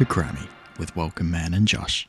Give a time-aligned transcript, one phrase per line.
[0.00, 0.48] to Grammy
[0.78, 2.08] with Welcome Man and Josh.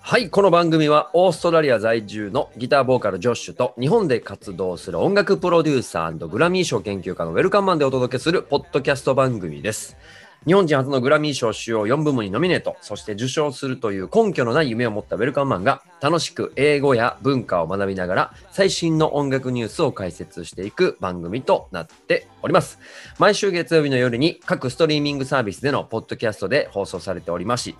[0.00, 9.98] はい、この番組はオーストラリア在住のギターボーカルジョッシュと日本で活動する音楽プロデューサーグラミー賞研究家のウェルカムマンでお届けするポッドキャスト番組です。
[10.46, 22.78] 日本人初のグラミー賞主要4部門にノミネート、そして受賞するという根拠のない夢を持ったウェルカムマンが楽しく英語や文化を学びながら最新の音楽ニュースを解説していく番組となっております。
[23.18, 27.76] 毎週月曜日の夜に各ストリーミングサービスでのポッドキャストで放送されておりまし、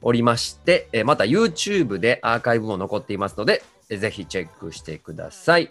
[0.00, 5.70] おりまして、また YouTube でアーカイブも残っていますので、ぜひチェックしてください。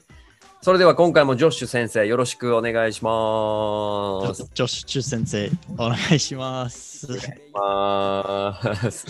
[0.62, 4.50] それでは今回もジョッシュ先生よろしくお願いします。
[4.54, 7.08] ジョシュ先生、お願いします。
[7.08, 7.14] ジ
[7.54, 9.08] まーす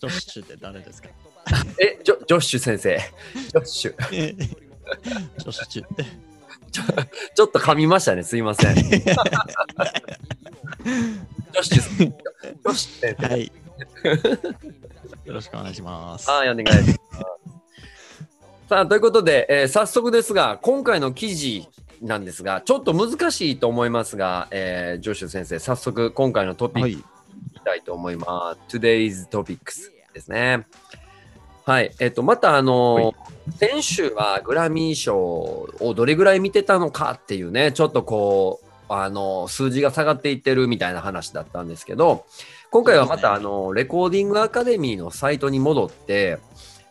[0.00, 1.10] ョシュって誰ですか？
[1.80, 2.98] えジョ、ジョッシュ先生。
[3.34, 3.94] ジョッシュ。
[4.00, 6.06] ジョシュって。
[7.34, 8.22] ちょっと噛みましたね。
[8.22, 8.74] すいません。
[8.74, 8.92] ジョッ
[11.62, 13.28] シュ、ジョッシュ先生。
[13.28, 13.52] はい。
[15.24, 16.30] よろしくお願いします。
[16.30, 16.72] はい、お願いし
[17.12, 17.24] ます。
[18.68, 21.68] さあ、ということで、えー早速ですが、今回の記事
[22.02, 26.92] なんですが、ちょっと難しいと思いますが、えージョッシュ先生、早速今回のトピックはい。
[26.94, 28.76] いきたいと思います。
[28.76, 30.66] Today's Topics ですね。
[31.64, 31.92] はい。
[32.00, 33.14] えっ、と、また、あの、
[33.56, 42.24] 先週はグラミー賞をどれぐらい見てたのかっていうね、ちょっとこう、あの、数字が下がっていってるみたいな話だったんですけど、
[42.72, 46.38] 今回はまた、あの、レコーディングアカデミーのサイトに戻って、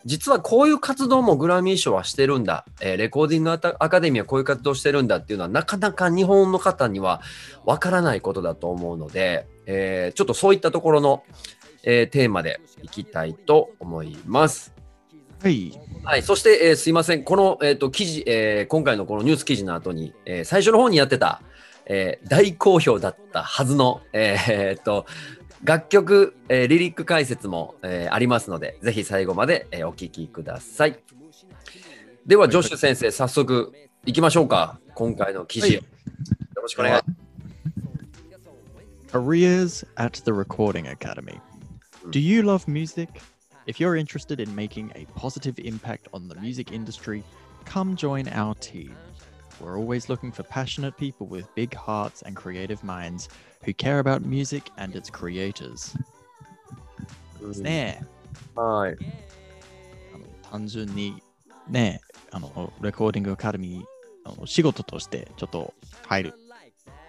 [0.06, 7.20] 実はこういう活動もグラミー賞はしてるんだ、えーレコーディングアカデミーはこういう活動してるんだっていうのはなかなか日本の方には
[7.64, 11.24] わからないことだと思うので、えーちょっとそういったところの、
[11.82, 14.72] えーテーマでいきたいと思います。
[15.42, 15.72] はい。
[16.04, 21.42] はい、そして、えーすいません、この、えー、と記事、えー今回のこのニュース記事の後に、えー最初の方にやってた、
[21.86, 25.04] えー大好評だったはずの、えーえーと
[25.63, 30.99] 楽曲、えーリリック解説も、えーありますので、ぜひ最後まで、えーお聞きください。
[32.25, 33.73] では、ジョッシュ先生、早速
[34.05, 34.79] いきましょうか。
[34.95, 35.81] 今回の記事、はいよ
[36.61, 37.21] ろしくお願いします。
[39.11, 41.39] Careers at the Recording Academy.
[42.11, 43.09] Do you love music?
[43.67, 47.23] If you're interested in making a positive impact on the music industry,
[47.65, 48.95] come join our team.
[49.59, 53.29] We're always looking for passionate people with big hearts and creative minds
[53.66, 55.96] who care about music and its creators.
[57.40, 58.06] ですね。
[58.54, 58.96] はい。
[60.14, 61.22] あの単純に
[61.68, 62.00] ね、
[62.30, 63.84] あのレコーディングアカデミー
[64.24, 65.74] あの仕事としてちょっと
[66.06, 66.34] 入る。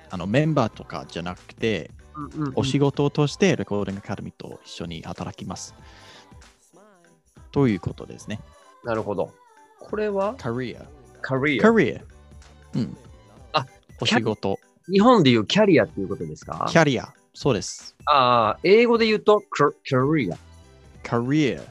[0.09, 1.91] あのメンバーとかじゃなくて、
[2.56, 5.75] お仕事としてレコーディングアカデミーと一緒に働きます。
[7.51, 8.40] ということですね。
[8.84, 9.34] なるほど。
[9.79, 10.85] これは？Career。
[11.22, 11.69] カリア。
[11.69, 12.03] career。
[12.73, 12.97] うん。
[13.53, 13.66] あ、
[14.00, 14.59] お仕事。
[14.89, 16.65] 日本でいうキャリアっていうことですか？
[16.69, 17.13] キャリア。
[17.33, 17.95] そうです。
[18.05, 21.61] ああ、英語で言うと、キャキャリア。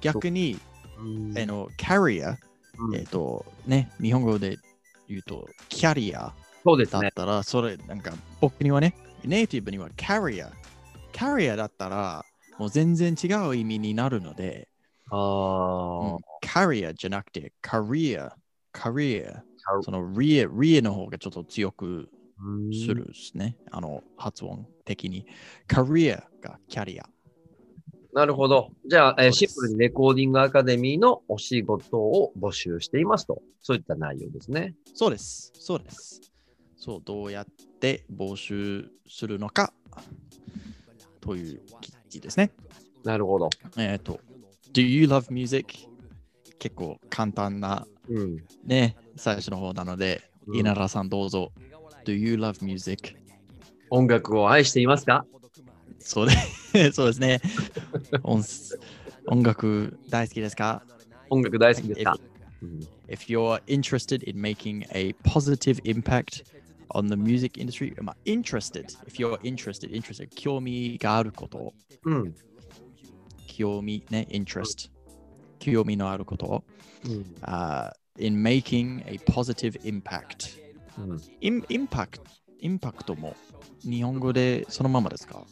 [0.00, 0.58] 逆に、
[0.98, 2.36] うんあの、career、
[2.78, 4.58] うんえっ、と、ね、日本語で
[5.08, 6.32] 言うと、キャリア。
[6.64, 7.02] そうですね。
[7.02, 8.94] だったら、それ、なんか僕にはね、
[9.24, 10.50] ネイティブにはキャリア。
[11.12, 12.24] キャリアだったら、
[12.58, 14.68] もう全然違う意味になるので、
[15.10, 18.34] あうんあ、キャリアじゃなくて、カリア、
[18.72, 19.42] カリア。
[19.62, 22.08] カそのリエ、リエの方がちょっと強くうん
[22.72, 23.56] するですね。
[23.70, 25.26] あの、発音的に。
[25.66, 27.08] カリアがキャリア。
[28.12, 28.70] なるほど。
[28.86, 33.42] じゃあ、えーシンプルにレコーディングアカデミーのお仕事を募集していますと。
[33.60, 34.74] そういった内容ですね。
[34.94, 35.52] そうです。
[35.54, 36.20] そうです。
[36.76, 37.46] そう、どうやっ
[37.80, 39.72] て募集するのか
[41.20, 42.52] という記事ですね。
[43.04, 43.50] なるほど。
[43.76, 44.20] えっ、と、
[44.72, 45.74] Do you love music?
[46.58, 48.44] 結構簡単なうん。
[48.64, 51.50] ね、最初の方なので、うん稲田さんどうぞ。
[52.05, 53.15] Do you love music?
[53.89, 55.25] 音楽を愛していますか
[55.99, 56.27] そう
[56.73, 57.41] でそうですね
[58.23, 58.43] 音。
[59.27, 60.81] 音楽大好きですか
[61.29, 62.17] 音楽大好きですか、
[62.61, 66.43] うん if you're interested in making a positive impact
[66.91, 71.73] on the music industry, まあ interested, if you're interested, interested, 興味があること、
[72.05, 72.35] うん。
[73.47, 74.89] 興味ね、interest,
[75.59, 76.63] 興味のあること、
[77.05, 77.35] うん。
[77.41, 80.57] uh, in making a positive impact.
[80.98, 82.24] うんインインパクト、
[82.60, 83.36] インパクトも
[83.82, 85.44] 日本語でそのままですか？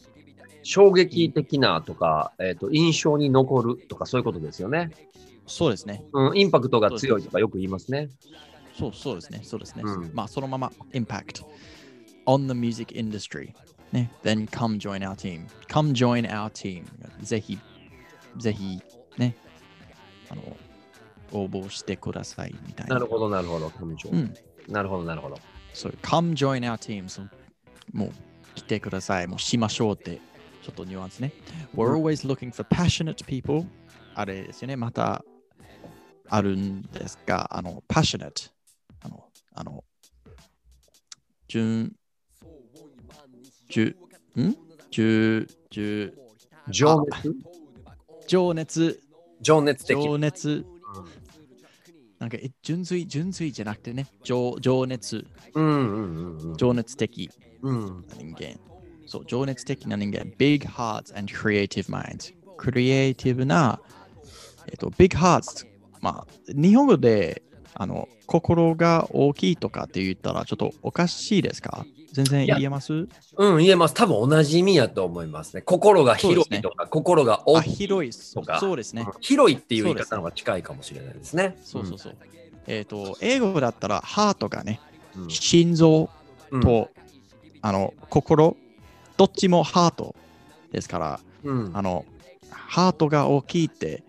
[0.63, 4.89] 衝撃的なとか、えっ、と、印象に残るとか、そういうことですよね。
[5.45, 6.03] そうですね。
[6.11, 6.37] うん。
[6.37, 8.09] インパクトが強いとかよく言いますね。
[8.73, 9.41] そうそうですね。
[9.43, 9.83] そうですね。
[9.85, 11.45] うんまあそのまま impact
[12.25, 13.53] on the music industry.
[13.91, 14.11] ね。
[14.23, 15.45] Then come join our team.
[15.67, 16.83] Come join our team.
[17.21, 17.59] ぜひ、
[18.37, 18.81] ぜひ
[19.19, 19.35] ね、
[20.29, 20.41] あの、
[21.31, 22.95] 応募してくださいみたいな。
[22.95, 23.69] なるほど、なるほど。
[23.69, 24.33] 彼女うん。
[24.67, 25.37] なるほど、なるほど。
[25.73, 27.07] そう、come join our team.
[27.07, 27.29] そう
[27.91, 28.11] もう
[28.55, 29.27] 来てください。
[29.27, 30.19] もうしましょうって。
[30.63, 31.31] ちょっとニュアンスね。
[31.75, 33.67] We're always looking for passionate people.
[34.15, 34.75] あれですよね。
[34.75, 35.23] また
[36.27, 38.49] あるんですが、あの、passionate。
[39.01, 39.83] あの、あの、
[41.47, 41.93] 順、
[43.69, 43.97] じゅ、
[44.39, 44.55] ん？
[44.89, 46.17] じゅ、じゅ、
[46.69, 47.35] 情熱？
[48.27, 48.99] 情熱、
[49.41, 50.01] 情熱的。
[50.01, 50.65] 情熱。
[52.19, 56.57] なんか、え純粋、純粋じゃなくてね、情情熱、うんうんうんうん。
[56.57, 57.29] 情熱的
[57.61, 58.59] うんな人間。
[59.05, 60.31] そう、情熱的な人間。
[60.37, 62.33] big hearts and creative minds。
[62.57, 63.79] クリエイティブな、
[64.67, 65.67] えっと、big hearts。
[66.01, 67.41] まあ、日本語で、
[67.73, 71.85] あの、心が大きいとかって言ったら、ちょっとおかしいですか？
[72.15, 72.93] 全然言えます？
[72.93, 73.93] うん、言えます。
[73.93, 75.61] 多分同じ意味やと思いますね。
[75.61, 77.75] 心が広いとか、心が大あ、きい。
[77.75, 79.05] 広いっすとかそうですね。
[79.19, 81.57] 広いっていう言い方の方が近いかもしれないですね。
[81.61, 82.15] そうそうそう。
[82.67, 84.79] えっ、と、英語だったら、ハートがね、
[85.17, 85.29] うん。
[85.29, 86.09] 心臓
[86.51, 86.89] うんと、
[87.61, 88.55] あの、心、
[89.17, 90.15] どっちもハート
[90.71, 92.05] ですから、うんあの、
[92.49, 94.03] ハートが大きいって、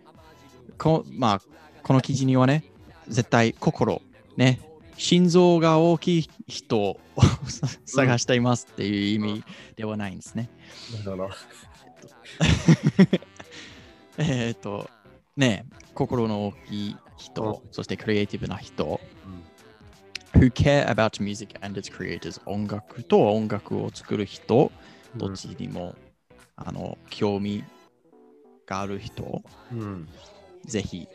[0.78, 1.40] こまあ、
[1.82, 2.64] この記事にはね、
[3.08, 4.00] 絶対心、
[4.36, 4.60] ね、
[4.96, 7.00] 心臓が大きい人を
[7.84, 9.44] 探していますっていう意味
[9.76, 10.48] ではないんですね。
[10.92, 11.30] なるほど。
[14.18, 14.88] えっと、
[15.36, 19.00] ね、心の大きい人、そしてクリエイティブな人、
[20.34, 22.40] who care about music and its creators?
[22.46, 24.70] 音楽と音楽を作る人、
[25.16, 25.94] どっちにも、
[26.56, 27.64] あの興味
[28.66, 29.42] がある人、
[29.72, 30.08] うん。
[30.64, 31.06] ぜひ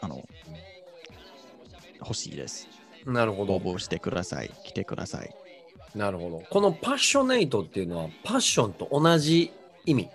[0.00, 0.26] あの
[2.00, 2.68] 欲しいです。
[3.08, 3.54] なるほど。
[3.54, 4.50] 応募してください。
[4.64, 5.34] 来てください。
[5.94, 6.42] なるほど。
[6.50, 9.50] このパッショネイトっていうのは、パッションと同じ
[9.86, 10.10] 意味。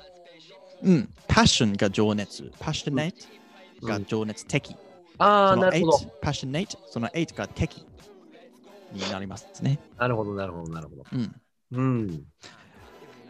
[0.83, 1.09] うん。
[1.27, 2.51] passion が情熱。
[2.59, 3.13] passionate
[3.81, 4.75] が情熱的。
[5.17, 5.97] ああ、そのなるほど。
[5.97, 7.85] 8 passionate、その8が的
[8.91, 9.79] になりますね。
[9.97, 11.03] なるほど、なるほど、なるほど。
[11.11, 11.35] うん。
[11.71, 12.23] うん。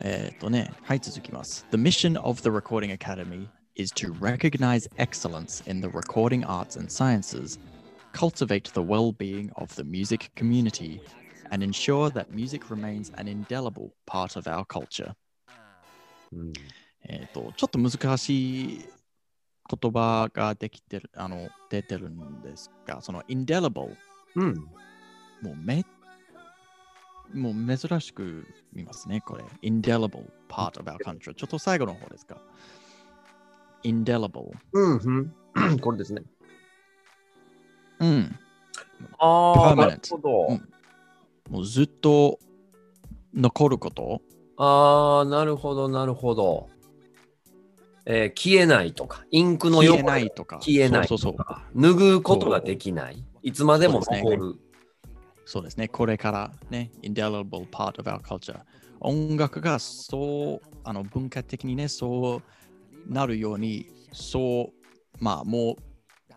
[0.01, 1.65] えーっとね、はい、続きます。
[1.71, 7.59] The mission of the Recording Academy is to recognize excellence in the recording arts and sciences,
[8.13, 11.01] cultivate the well being of the music community,
[11.51, 15.13] and ensure that music remains an indelible part of our culture.
[16.31, 16.53] うん
[17.05, 18.85] えーっと、ちょっと難しい
[19.69, 23.95] 言葉ができてる、あの、出てるんですが、その indelible、
[24.35, 24.55] うん。
[25.41, 25.83] もうめ、
[27.33, 29.43] もう珍しく見ますね、これ。
[29.61, 31.33] indelible part of our country。
[31.35, 32.37] ちょっと最後の方ですか。
[33.83, 34.51] indelible。
[34.71, 35.33] うん。
[35.55, 35.79] うん。
[35.79, 36.23] これですね。
[38.03, 38.39] うん。
[39.17, 40.47] ああ、なるほど。
[40.49, 40.69] うん
[41.49, 42.39] もうずっと
[43.33, 44.21] 残ること？
[44.57, 46.69] ああ、なるほど、なるほど。
[48.05, 50.59] えー消えないとか、インクの汚れ消えないとか。
[50.61, 51.37] 消えないそうそうそう。
[51.37, 53.23] とか、拭うことができない。
[53.41, 54.55] いつまでも残る。
[55.45, 55.89] そうですね。
[55.89, 58.61] これからね、indelible part of our culture。
[59.01, 65.75] 音楽がそう、あの文化的にね、そうなるように、そう、まあもう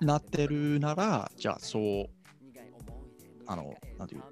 [0.00, 2.06] なってるなら、じゃあそう、
[3.46, 4.22] あの、なんていう、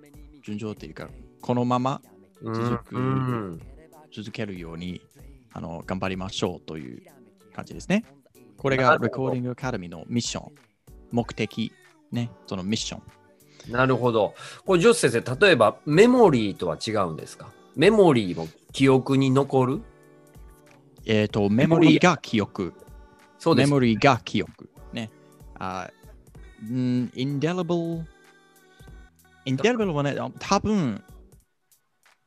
[0.43, 1.09] 順調っていうか、
[1.41, 2.01] このまま
[2.43, 3.61] 続くうん
[4.15, 5.01] 続けるように、
[5.53, 7.03] あの、頑張りましょうという
[7.55, 8.05] 感じですね。
[8.57, 10.53] これがなるほど Recording Academy のミッション、
[11.11, 11.73] 目的、
[12.13, 13.73] ね、そのミッション。
[13.73, 14.35] なるほど。
[14.67, 17.51] これ、ジョス先生、例えばメモリーとは違うんですか？
[17.77, 19.83] メモリーも記憶に残る？
[21.07, 22.75] えっ、と、メモリーが記憶。
[23.39, 23.69] そうです。
[23.69, 24.71] メモリーが記憶。
[25.55, 25.59] ね。
[25.59, 25.91] あ
[26.65, 28.05] ん indelible。
[29.47, 31.03] indelible はね、あ多分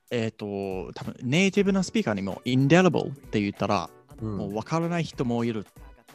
[0.10, 3.90] えっ、と、多分ネイティブなスピーカーにも indelible って言ったら、
[4.22, 5.68] うんもう分からない人もいる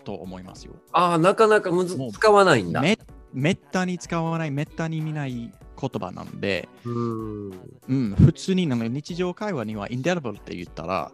[0.03, 0.75] と思いますよ。
[0.93, 2.81] ああ、なかなかむず使わないんだ。
[2.81, 2.99] め
[3.33, 7.51] めったに使わない、めったに見ない言葉なんで、うん。
[7.89, 11.13] うん、普通に日常会話には indelible って言ったら、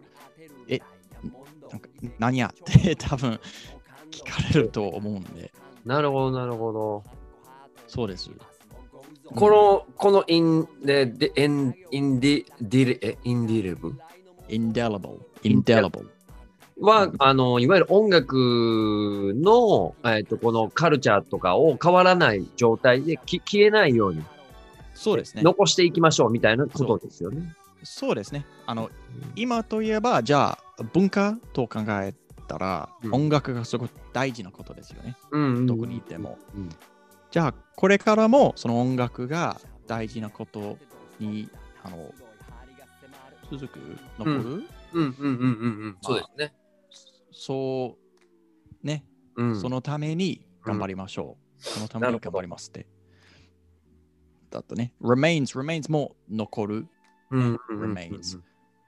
[0.67, 0.79] え、
[1.69, 3.39] なんか何やって多分
[4.09, 5.51] 聞かれると思うんで、
[5.85, 7.03] なるほど、なるほど。
[7.87, 8.29] そうです。
[9.35, 13.95] この、この in、で、で、 in、indi、dele、え、 indelib
[14.47, 16.07] indelible, indelible。
[16.81, 24.23] は、あの、いわゆる音楽の、えっと、このカルチャーとかを変わらない状態でき消えないように
[24.99, 25.43] そうですね。
[25.43, 27.53] 残していきましょうみたいなことですよね。
[27.83, 28.45] そうですね。
[28.65, 28.89] あの、
[29.35, 32.13] 今といえば、じゃあ、文化と考え
[32.49, 33.13] たら、うん。
[33.13, 35.15] 音楽がすごく大事なことですよね。
[35.31, 35.67] うん。
[35.67, 36.37] どこにいても。
[36.55, 36.69] うん。
[37.31, 40.77] じゃあ、これからもその音楽が大事なこと
[41.19, 41.49] に、
[41.83, 42.13] あの、
[43.51, 43.79] 続く、
[44.17, 44.43] 残る、うん。
[44.43, 44.65] うん。
[44.93, 45.03] うん。
[45.03, 45.15] うん。
[45.21, 45.27] う
[45.89, 45.97] ん。
[46.01, 46.53] そうですね。
[47.31, 47.97] そ
[48.83, 49.61] う、ね、うん。
[49.61, 51.63] そのために頑張りましょう。
[51.63, 52.87] そのために頑張りますって。
[54.49, 56.87] だとね、remains、remains も残る。
[57.29, 57.53] うん。
[57.53, 58.39] ね remains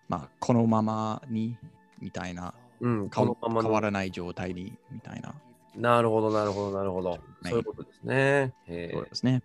[0.07, 1.57] まあ、このままに
[1.99, 5.33] みたいな、うん、かこのままの変わらない状態にみたいな。
[5.75, 7.19] なるほど、なるほど、なるほど。
[7.43, 8.53] そういうことですね。
[8.67, 9.43] へそうですね。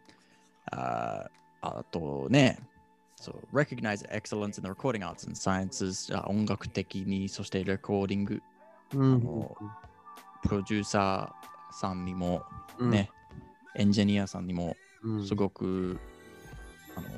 [0.73, 2.59] ああとね、
[3.17, 8.43] そう、recognize excellence in the recording arts and sciences あ音楽的に、そしてレコーディング、
[8.95, 9.57] えうんの
[10.43, 12.43] プロデューサーさんにも、
[12.79, 13.11] うんね、
[13.75, 15.99] エンジニアさんにも、うんすごく、
[16.97, 17.09] あの、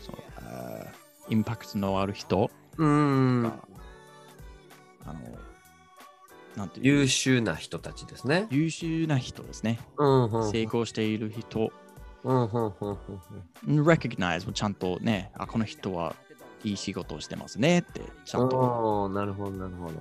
[0.00, 0.92] そうあ
[1.28, 3.58] インパクトのある人うんが、
[5.04, 5.20] あの、
[6.56, 8.46] なんていう優秀な人たちですね。
[8.50, 9.78] 優秀な人ですね。
[9.98, 11.70] うんうんうん成功している人、
[12.24, 12.98] うんうんうん
[13.66, 16.14] うん recognize をちゃんとね、あ、この人は
[16.64, 19.08] いい仕事をしてますねって、ちゃんと。
[19.10, 19.94] なるほど、なるほど。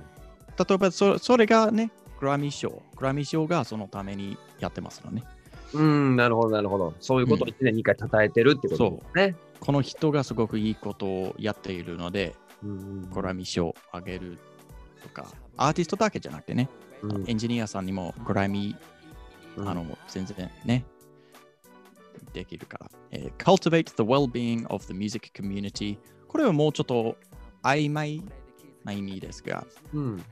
[0.65, 2.81] 例えばそ、それがね、グラミー賞。
[2.97, 5.23] グラミー賞がそのためにやってますのね。
[5.73, 6.93] うん、なるほど、なるほど。
[6.99, 9.35] そういうことを1年2回称えてるってことですね。
[9.59, 14.37] この人がすごくいいことをやっているので、うんグラミー賞をあげる
[15.01, 15.27] とか、
[15.57, 16.69] アーティストだけじゃなくてね、
[17.01, 20.85] うんエンジニアさんにもグラミー、うんあの、全然ね、
[22.33, 22.91] できるから。
[23.11, 25.97] えー cultivate the well-being of the music community。
[26.27, 27.15] これはもうちょっと
[27.63, 28.23] 曖昧
[28.83, 30.23] な意味ですが、うん。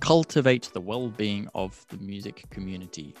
[0.00, 3.14] cultivate the well-being of the music community。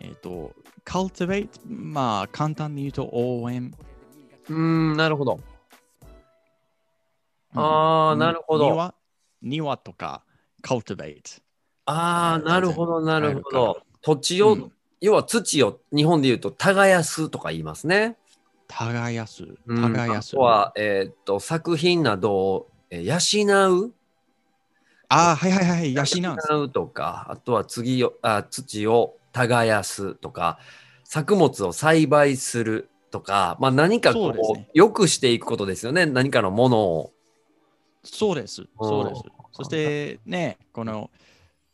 [0.00, 0.52] えっ、と、
[0.84, 3.72] cultivate、まあ、簡単に言うと応援。
[4.48, 5.34] うん、なるほど。
[5.34, 5.52] うん
[7.54, 8.70] ああ、なるほど。
[8.70, 8.94] 庭
[9.42, 10.24] 庭とか
[10.62, 11.42] cultivate。
[11.86, 13.82] ああ、なるほど、なるほど。
[14.02, 14.72] 土地を、うん
[15.04, 18.16] 要は土を日本で言うと耕すとか言いますね。
[18.68, 19.42] 耕す。
[19.66, 20.34] うん耕す。
[20.34, 23.94] あとは、えーっと、作品などをえー養う
[25.08, 25.92] ああ、はいはいはい。
[25.92, 30.58] 養うとか、あとは次をあ土を耕すとか、
[31.04, 36.06] 作物を栽培するとか、まあ、何かこう、ね良くしていくことですよね。
[36.06, 37.12] 何かのものを。
[38.04, 38.66] そうです。
[38.80, 39.22] そうです。
[39.52, 41.10] そしてね、この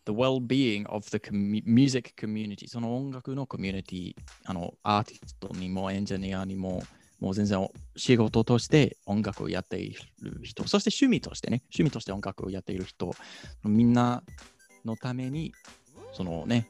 [0.04, 1.20] The well-being of the
[1.64, 6.82] music community、その音楽のコミュニティ、あの、アーティストにもエンジニアにも、
[7.20, 9.92] もう全然仕事として音楽をやってい
[10.23, 13.14] る人、そして趣味としてね、趣味として音楽をやっている人、
[13.64, 14.23] みんな
[14.85, 15.52] のために、
[16.12, 16.68] そのね、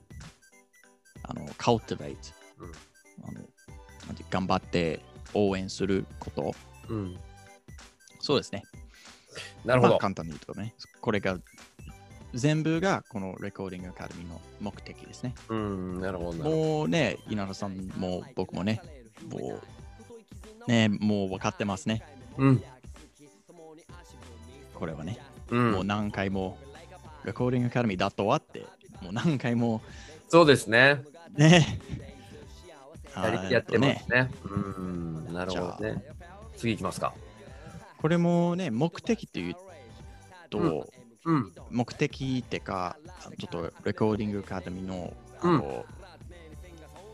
[1.22, 2.16] あの、cultivate、
[2.58, 2.72] うん。
[3.24, 3.40] あの
[4.30, 5.00] 頑張って
[5.34, 6.54] 応援すること、
[6.88, 7.18] うん、
[8.20, 8.62] そうですね。
[9.64, 9.92] なるほど。
[9.94, 11.38] まあ簡単に言うとね、これが
[12.34, 15.34] 全部がこのレコーディングアカデミーの目的ですね。
[15.48, 16.44] うん、なるほど。
[16.44, 18.82] もうね、稲田さんも僕もね、
[19.30, 19.60] も
[20.66, 22.02] う、ね、もう分かってますね。
[22.36, 22.62] うん、
[24.74, 25.18] これはね、
[25.50, 26.58] うんもう何回も
[27.24, 28.66] レコーディングアカデミーだとはって、
[29.00, 29.80] もう何回も
[30.28, 31.02] そうですね。
[31.34, 31.78] ね、
[33.50, 34.30] やってまねすね。
[34.44, 36.02] うん、なるほどね。
[36.56, 37.14] 次行きますか。
[38.00, 39.54] これもね、目的っていう
[40.50, 40.88] と、
[41.24, 42.96] うんうん、目的ってか、
[43.38, 45.84] ちょっとレコーディングアカデミーの、あうんの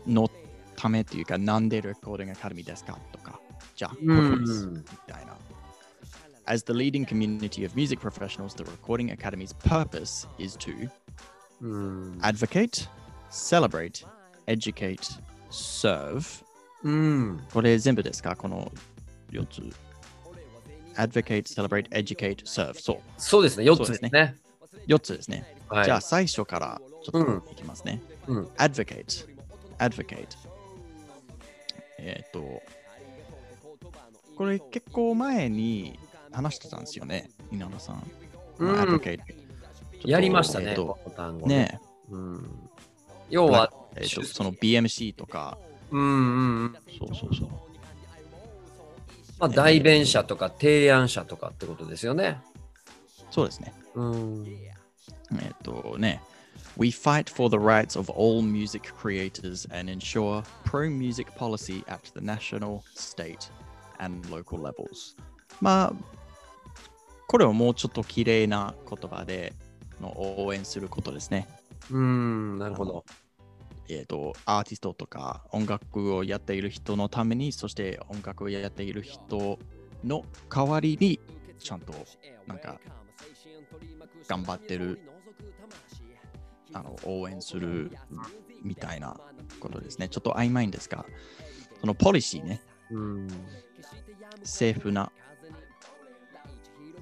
[0.07, 0.29] の
[0.75, 3.39] ためっていうか、なんでレコーディングアカデミーですかとか、
[3.75, 5.35] じゃあ、こうんれですみたいな。
[6.47, 10.89] As the leading community of music professionals, the Recording Academy's purpose is to
[11.61, 12.87] うん、advocate,
[13.31, 14.05] celebrate,
[14.45, 16.45] educate, serve.
[16.83, 18.71] うん、これ全部ですかこの
[19.31, 19.84] 4つ。
[20.95, 22.73] Advocate, celebrate, educate, serve.
[22.79, 22.97] そう。
[23.17, 23.65] そうですね。
[23.65, 24.35] 4そうでねつですすね。
[24.87, 25.55] 4つですね。
[25.67, 28.01] はいじゃあ最初からちょうんっといきますね。
[28.27, 29.27] うん advocate,
[29.79, 30.27] advocate。
[31.97, 32.61] えっ、と、
[34.35, 35.97] これ結構前に
[36.31, 38.11] 話してたんですよね、稲田さん。
[38.59, 39.19] うん advocate
[40.05, 40.71] やりましたね。
[40.71, 42.69] えっ、ことの単語ねうん、
[43.29, 45.57] 要は、えっ、と、その BMC とか、
[45.89, 47.49] うんうんうん、そうそうそう。
[49.39, 52.41] まあ、代弁者とか提案者とかってことですよね。
[53.31, 53.73] そうですね。
[53.95, 54.45] うん、
[55.39, 56.21] えっ、とね。
[56.77, 62.19] We fight for the rights of all music creators and ensure pro music policy at the
[62.19, 63.49] national, state,
[63.99, 65.15] and local levels.
[65.61, 65.93] まあ、
[67.27, 69.53] これをもうちょっと綺麗な言葉で
[70.01, 70.13] の
[70.43, 71.47] 応援することですね。
[71.89, 73.05] うん、なるほど。
[73.89, 79.59] えっ、と、アーティストとか音楽をやっている人のために、そして音楽をやっている人
[80.03, 81.19] の代わりに、
[81.59, 81.93] ちゃんと
[82.47, 82.79] なんか
[84.27, 84.99] 頑張ってる
[86.73, 87.91] あの応援する
[88.63, 89.19] みたいな
[89.59, 90.09] ことですね。
[90.09, 91.05] ちょっと曖昧んですが、
[91.79, 92.61] そのポリシーね、
[92.91, 93.27] うん、
[94.41, 95.11] 政府な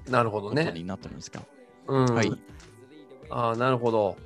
[0.08, 0.70] なるほどね。
[0.72, 1.42] になってるんですか。
[1.86, 2.32] うん、はい。
[3.30, 4.16] ああ、なるほど。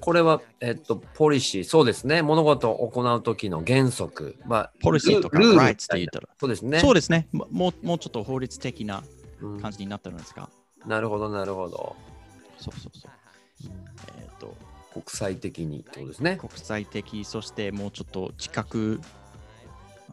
[0.00, 2.22] これは、えっと、ポリシー、そうですね。
[2.22, 4.36] 物事を行うときの原則。
[4.46, 6.28] まあ、ポリシーとかルール rights って言ったら。
[6.38, 6.80] そうですね。
[6.80, 7.28] そうですね。
[7.32, 9.02] ももうもうちょっと法律的な
[9.40, 10.48] うん感じになってるんですか。
[10.86, 11.96] なるほど、なるほど。
[12.58, 13.10] そうそうそう。
[14.18, 14.56] えっ、と、
[14.92, 16.36] 国際的にってことですね。
[16.40, 19.00] 国際的、そしてもうちょっと近く、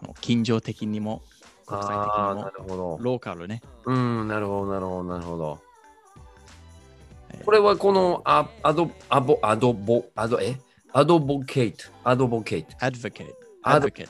[0.03, 1.22] あの近所的にも、
[1.65, 2.98] 国際的にもな、るほど。
[3.01, 3.62] ローカルね。
[3.86, 5.67] うん、なるほど、なるほど、なるほど。
[7.31, 10.57] えーこれはこのアアド、アボ、アドボ、アド、え？
[10.93, 12.75] アドボケイト、アドボケイト。
[12.77, 13.34] advocate。
[13.63, 14.10] Advocate advocate。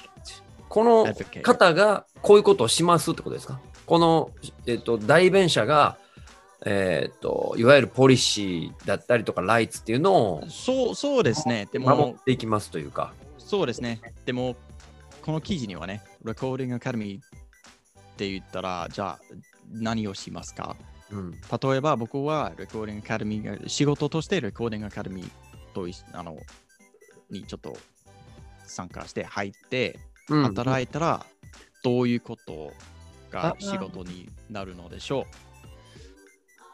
[0.70, 1.06] この
[1.44, 3.60] 方がこういうことをしますってことですか？
[3.86, 4.32] この、
[4.66, 5.98] えっと、代弁者が、
[6.66, 11.68] えっと、いわゆるポリシーだったりとかライツっていうのをそうそうですね。
[11.72, 13.14] で守もっ、ていきますというか。
[13.38, 14.02] そうですね。
[14.26, 14.56] でも、
[15.22, 17.22] この記事にはね、レコーディングアカデミーっ
[18.18, 19.20] て言ったら、じゃあ
[19.72, 20.76] 何をしますか？
[21.12, 21.32] うん。
[21.32, 25.30] 例えば僕はレコーディングアカデミーが仕事としてレコーディングアカデミー
[25.74, 26.38] といあの
[27.30, 27.78] にちょっと
[28.66, 30.00] 参加して入って
[30.30, 31.26] うん働いたら
[31.84, 32.72] どういうこと
[33.32, 35.26] があ仕事になるのでしょ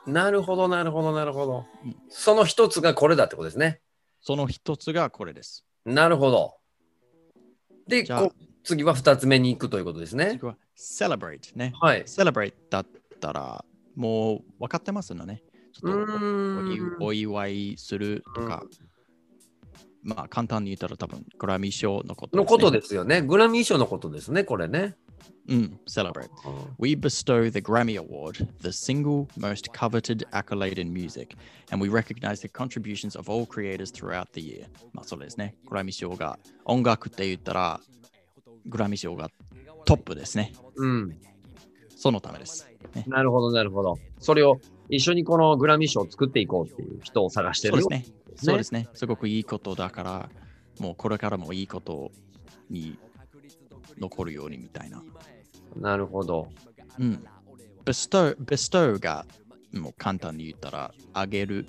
[0.05, 1.95] なるほど、なるほど、なるほどうん。
[2.09, 3.79] その一つがこれだってことですね。
[4.21, 5.65] うその一つがこれです。
[5.85, 6.55] なるほど。
[7.87, 10.45] で、じゃあこ次は二つ目に行くということですね次。
[10.45, 11.73] は celebrate ね。
[11.79, 12.03] はい。
[12.03, 12.85] celebrate だっ
[13.19, 13.63] たら
[13.95, 15.43] もう分かってますのね。
[15.73, 18.63] ちょっとうお祝いするとか、
[20.03, 23.21] まあ簡単に言ったら多分グラミー賞のことのことねですよね。
[23.21, 24.95] グラミー賞のことですね、これね。
[25.49, 26.29] うん、celebrate.
[26.77, 31.35] We bestow the Grammy Award, the single most coveted accolade in music,
[31.71, 34.67] and we recognize the contributions of all creators throughout the year.
[34.93, 35.55] まあそうですね。
[35.67, 37.81] グラミー賞が音楽って言ったら、
[38.65, 39.29] グラミー賞が
[39.85, 40.53] トップですね。
[40.75, 41.17] うん。
[42.03, 42.67] そのためです。
[42.95, 43.97] ね、なるほど、なるほど。
[44.19, 48.13] それを一緒にこのグラミー賞を作っていこうっていう人を探してるそうですね。
[48.35, 48.89] そうですね。
[48.93, 50.29] すごくいいことだから、
[50.81, 52.11] もうこれからもいいこと
[52.69, 52.99] に
[53.97, 55.01] 残るようにみたいな。
[55.77, 56.49] なるほど。
[56.99, 57.23] うん。
[57.85, 59.25] bestow, bestow が
[59.71, 61.67] もう簡単に言ったら、あげる、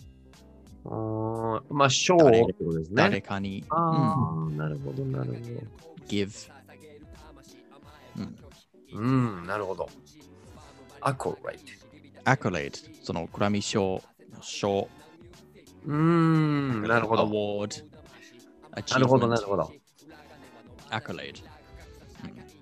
[0.85, 3.21] あーまあ、賞誰ってことです誰ね。
[3.21, 5.39] かに、ああ、なるほど、なるほうん、
[6.09, 6.51] give。
[8.19, 8.37] うん。
[8.37, 8.55] ど。
[8.95, 9.89] うん、なるほど。
[11.05, 11.63] アコライト。
[12.25, 14.03] accolade、そのグラミー賞、
[14.41, 14.89] 賞、
[15.85, 17.27] うーん、なるほど。
[17.27, 17.85] award、
[18.73, 19.71] なるほど、なるほど。
[20.91, 21.45] accolade。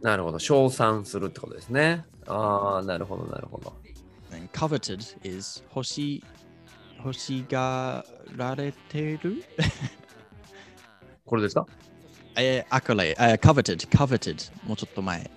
[0.02, 0.40] なるほど。
[0.40, 2.04] 称賛するってことですね。
[2.26, 3.72] ああ、なるほど、なるほど。
[4.52, 6.24] Coveted is 欲し
[6.98, 9.44] 欲しがられてる？
[11.24, 11.64] これですか？
[12.36, 15.30] えー、accolade、えー、coveted、coveted、もうちょっと前。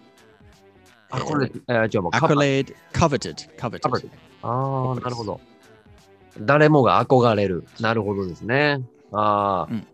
[1.16, 3.80] あ、これ、えー、じゃあもう、accolade、coveted、coveted。
[3.80, 4.10] covered
[4.42, 5.40] ああ、なるほど。
[6.40, 7.66] 誰もが憧れる。
[7.80, 8.82] なるほどですね。
[9.12, 9.88] ああ、うん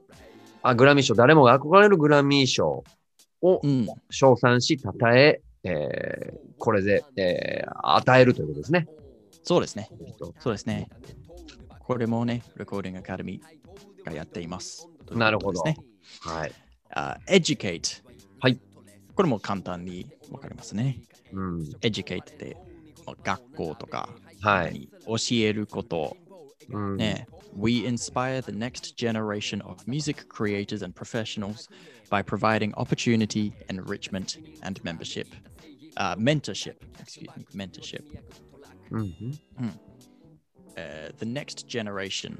[0.63, 2.83] あ、グラミー賞、誰もが憧れるグラミー賞
[3.41, 8.87] をうん、称賛し、称え、えーこれで、えー与えるということですね。
[9.43, 9.89] そうですね。
[10.39, 10.87] そうですね。
[11.79, 14.87] これもね、レコーディングアカデミーがやっています。
[15.11, 15.61] なるほど。
[15.61, 16.51] はい。
[16.91, 18.03] あ educate。
[18.39, 18.59] はい。
[19.15, 21.01] これも簡単にわかりますね。
[21.33, 21.61] うん。
[21.81, 22.57] educate って、
[23.05, 24.09] まあ学校とか、
[24.41, 24.89] はい。
[25.05, 26.17] 教えること、
[26.69, 27.27] うん、ね。
[27.55, 31.69] We inspire the next generation of music creators and professionals
[32.09, 35.27] by providing opportunity, enrichment, and membership.
[35.97, 38.03] Uh, mentorship, excuse me, mentorship.
[38.91, 39.13] うん。
[40.75, 42.39] Uh, the next generation.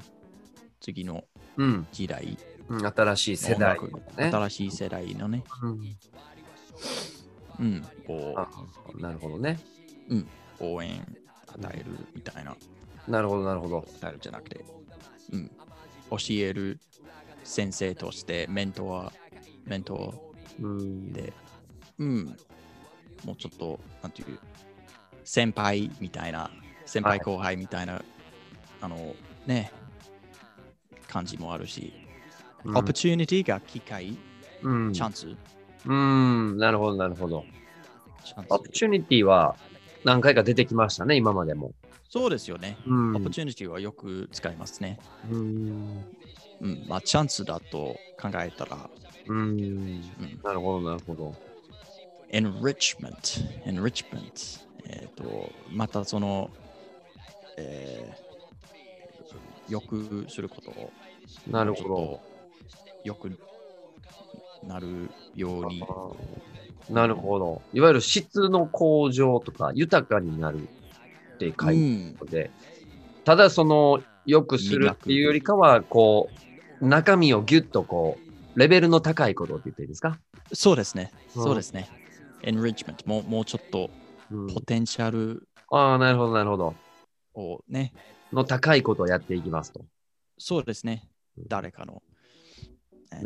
[0.80, 1.26] 次の
[1.58, 1.88] うん。
[1.92, 2.38] 時代、
[2.70, 3.78] うん新しい世代、
[4.18, 4.32] ね。
[4.32, 5.98] 新しい世代のね、うん
[7.60, 8.48] うん、こあ
[9.00, 9.60] なるほどね。
[10.10, 10.16] う、
[10.60, 11.06] 応援
[11.48, 11.86] 与える
[12.16, 12.56] みたいな、
[13.08, 13.86] なるほど、なるほど。
[14.02, 14.64] 与えるじゃなくて、
[15.32, 15.52] うん、
[16.12, 16.80] 教える
[17.44, 19.12] 先生としてメントは、
[19.66, 21.14] メントうん。
[21.14, 21.34] で、
[22.00, 22.38] うん、
[23.26, 24.40] もうちょっと、なんていう、
[25.24, 26.50] 先輩みたいな、
[26.86, 28.02] 先輩後輩みたいな、
[28.82, 29.72] あの、ね、
[31.08, 31.94] 感じもあるし、
[32.64, 32.78] うん。
[32.78, 34.18] opportunity が機会、
[34.62, 34.94] うん。
[34.94, 35.28] チャンス、
[35.86, 36.58] うん。
[36.58, 37.46] なるほど、なるほど。
[38.50, 39.56] opportunity は
[40.04, 41.74] 何回か出てきましたね、今までも。
[42.10, 42.78] そうですよね。
[42.86, 45.00] うん opportunity はよく使いますね。
[45.32, 46.06] うん。
[46.62, 48.90] うん、まあ、チャンスだと考えたら、
[49.28, 49.38] うん。
[49.38, 50.02] うん、
[50.44, 51.34] なるほど、なるほど。
[52.32, 53.14] enrichment、
[53.66, 54.62] enrichment。
[54.86, 56.50] えっ、と、またその、
[57.58, 60.92] えー、よくすることを、
[61.50, 62.20] なるほど。
[63.04, 63.38] よく
[64.68, 65.84] なるように、
[66.90, 67.62] なるほど。
[67.74, 70.58] いわゆる質の向上とか豊かになる
[71.36, 72.52] って書いてうんあるので、
[73.24, 76.30] ただその良くするっていうよりかは、こ
[76.82, 78.18] う、中身をギュッとこ
[78.56, 80.20] う、レベルの高いことって言っていいですか、
[80.54, 81.88] そうですね、うんそうですね。
[82.44, 83.90] enrichment、もうもうちょっと
[84.32, 86.76] うんポテンシャルああ、なるほど、なるほど。
[87.34, 87.94] をね、
[88.34, 89.86] の高いことをやっていきますと。
[90.38, 91.08] そうですね。
[91.48, 92.02] 誰かの。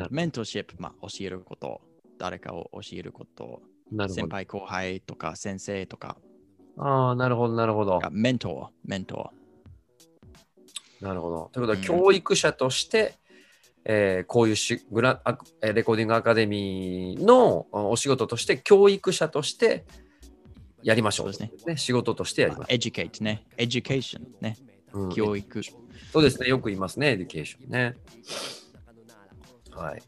[0.10, 1.82] メントシップ、まあ、教えること、
[2.18, 3.62] 誰かを教えること。
[4.10, 6.18] 先輩後輩とか先生とか、
[6.78, 8.00] ああ、なるほど、なるほど。
[8.04, 9.32] あ mentor、 mentor
[11.02, 11.50] なるほど。
[11.54, 13.16] ということは、うん教育者として、
[13.86, 15.22] えーこういうしグラ
[15.62, 19.86] Recording Academy のあお仕事として、教育者として
[20.82, 21.34] やりましょう。
[21.34, 21.78] そうですね。
[21.78, 24.58] 仕事としてやりー、まし educate ね、 education ね。
[24.94, 25.62] うん教育。
[26.12, 26.48] そうですね。
[26.48, 27.96] よく言いますね、 education ね。
[29.76, 30.04] はい。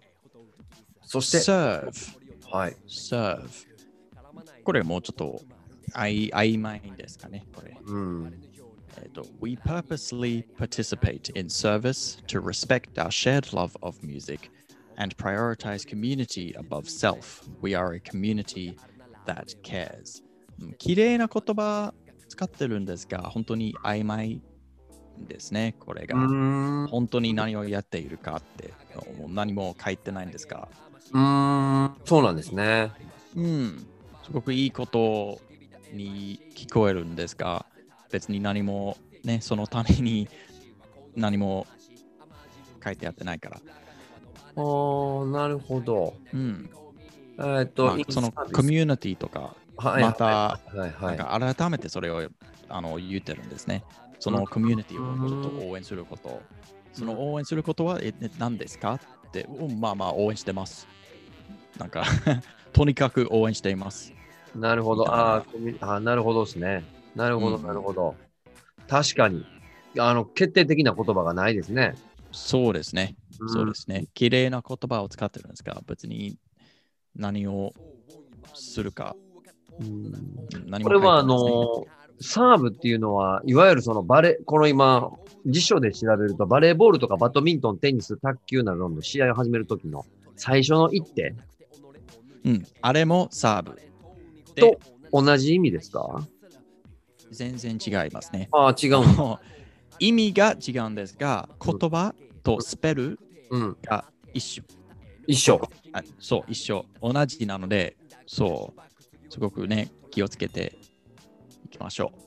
[1.04, 1.92] そして、serve、
[2.52, 2.76] はい。
[2.88, 3.68] serve。
[4.64, 5.42] これもうちょっと
[5.94, 7.78] あい曖昧ですかね、これ。
[7.86, 8.34] うん。
[9.02, 14.50] えっと We purposely participate in service to respect our shared love of music
[14.98, 17.48] and prioritize community above self.
[17.62, 18.78] We are a community
[19.26, 20.24] that cares.
[20.60, 21.94] うん綺麗な言葉
[22.28, 24.42] 使ってるんですが、本当に曖昧
[25.20, 26.18] ですね、これうが。
[26.90, 28.74] 本当に何をやっているかって、
[29.18, 30.68] もう何も書いてないんですが、
[31.14, 31.96] うーん。
[32.06, 32.92] そうなんですね。
[33.36, 33.88] うん、
[34.26, 35.40] すごくいいこと
[35.94, 37.66] に聞こえるんですが、
[38.12, 40.28] 別に何もね、そのために
[41.16, 41.68] 何も
[42.84, 43.62] 書いてあってないから。
[44.56, 46.14] あー、なるほど。
[46.34, 46.70] うん。
[47.38, 52.28] えーっと、まあそのコミュニティとか、はいまたはいはないんか改めてそれを
[52.68, 53.84] あの言ってるんですね。
[54.20, 56.42] そのコミュニティをちょっと応援すること。
[56.98, 58.96] その応援することはええ何ですか？
[59.28, 60.88] って、うんまあまあ応援してます。
[61.78, 62.04] なんか、
[62.74, 64.14] とにかく応援しています。
[64.56, 65.08] なるほど。
[65.14, 66.84] ああー、なるほどですね。
[67.16, 68.16] なるほど、うんなるほど。
[68.88, 69.44] 確かに。
[70.00, 71.94] あの、決定的な言葉がないですね。
[72.32, 73.16] そうですね。
[73.44, 74.08] んそうですね。
[74.16, 76.38] 綺麗な言葉を使ってるんですが、別に
[77.16, 77.74] 何を
[78.56, 79.16] するか、
[79.80, 80.12] うん
[80.82, 81.86] これは、あの、
[82.20, 85.12] サーブっていうのは、いわゆるそのバレ、この今、
[85.46, 91.36] 辞書で調べると、バレーボールとかバドミントン、テニス、卓球などの試合を始めるときの最初の一手
[92.44, 93.76] うん、あれもサーブ。
[94.56, 94.80] でと
[95.12, 96.22] 同じ意味ですか？
[97.32, 98.48] 全然違いますね。
[98.52, 99.04] ああ、違う
[100.00, 103.78] 意味が違うんですが、言葉とスペルうん。
[103.84, 104.64] が一緒。
[105.28, 105.62] 一緒。
[105.94, 106.86] あそう、一緒。
[107.02, 108.82] 同じなので、そう、
[109.32, 110.78] すごくね、気をつけて
[111.68, 112.20] いきましょう。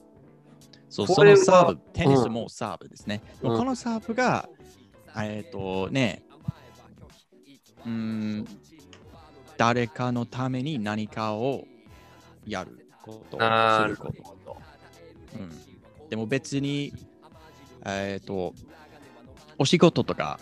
[0.87, 3.21] そう、そのサーブ、テニスもサーブですね。
[3.41, 4.47] うんこのサーブが、
[5.17, 6.23] えっ、とね、
[7.85, 8.47] うーん、
[9.57, 11.65] 誰かのために何かを
[12.45, 14.57] やること、すること。
[15.33, 16.93] うん、でも別に、
[17.85, 18.53] えっ、と、
[19.57, 20.39] お仕事とか、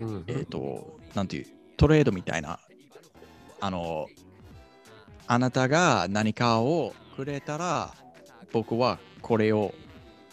[0.00, 2.58] うんえっ、と、なんていう、トレードみたいな、
[3.60, 4.08] あの、
[5.28, 7.94] あなたが何かをくれたら、
[8.52, 9.74] 僕はこれを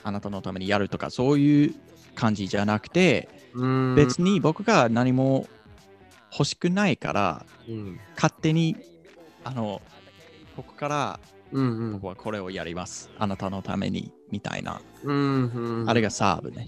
[0.04, 1.76] あなたのためにやるとか、そういう
[2.16, 5.48] 感じじゃなくて、うん別に僕が何も
[6.32, 8.76] 欲しくないから、うん勝手に、
[9.44, 9.82] あの、
[10.56, 11.20] ここから
[11.52, 13.10] うんうん僕はこれをやります。
[13.18, 14.82] あなたのために、みたいな。
[15.04, 15.52] うん
[15.82, 16.68] うんあれがサーブね。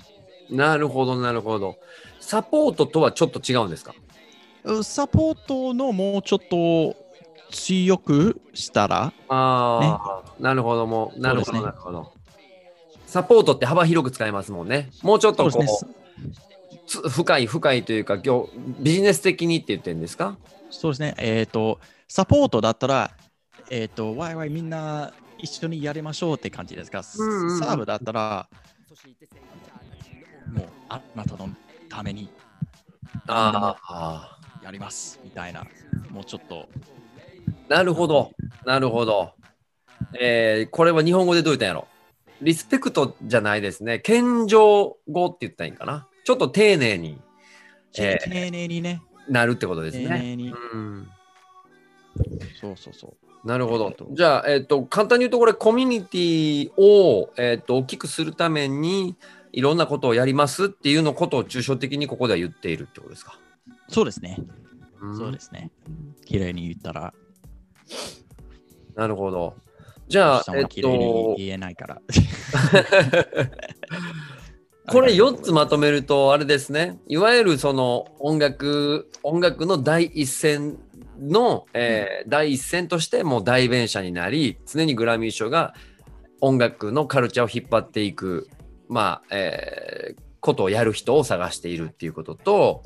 [0.49, 1.77] なるほど、なるほど。
[2.19, 3.93] サポートとはちょっと違うんですか？
[4.83, 6.95] サポートのもうちょっと
[7.51, 12.13] 強くしたら、ああ、なるほど、もう、なるほど、ねなるほど。
[13.05, 14.89] サポートって幅広く使えますもんね。
[15.03, 15.69] もうちょっとこう、そうね。
[16.87, 20.37] つ深い深いというか、業ビジネス的にって言ってるんですか？
[20.69, 21.13] そうですね。
[21.17, 23.11] えっ、と、サポートだったら、
[23.69, 27.03] えっ、と、ワイワイみんな一緒にやりましょうって感じですか？
[27.19, 28.47] うんうんうんサーブだったら、
[30.53, 31.49] もうあなたの
[31.89, 32.29] ために
[33.25, 35.65] 何でもあやりますみたいな、
[36.09, 37.00] もうちょっと、あ、
[37.71, 38.31] なるほど、
[38.65, 39.31] なるほど。
[40.19, 41.87] えー、これは日本語でどう言ったんやろ？
[42.41, 43.99] リスペクトじゃないですね。
[43.99, 46.07] 謙譲語って言ったらいいんかな？
[46.25, 47.21] ちょっと丁寧に
[47.97, 50.19] えー丁寧にね、なるってことです丁ね。
[50.19, 51.07] 寧に、うん
[52.59, 53.47] そうそうそう。
[53.47, 54.07] なるほどえっと。
[54.11, 59.15] じゃあ、えっ、と、簡単に言うと、これ、コミュニティを、えっ、と、大きくするために、
[59.51, 63.39] いろんなことをやりますっていうのことを抽象的にここでは言っているってことですか？
[63.87, 64.37] そうですね。
[65.03, 65.71] んそうですね。
[66.25, 67.13] 綺麗に言ったら、
[68.95, 69.55] なるほど。
[70.07, 72.01] じゃあえっと、言えないから。
[74.87, 76.99] これ4つまとめると、あれですね。
[77.07, 80.79] いわゆるその音楽、音楽の第一線
[81.19, 85.73] の、えー第一線としてもう代弁者になり、常にグラミー賞が
[86.41, 88.49] 音楽のカルチャーを引っ張っていく、
[88.89, 92.83] まあ、えーことをやる人を探しているっていうことと、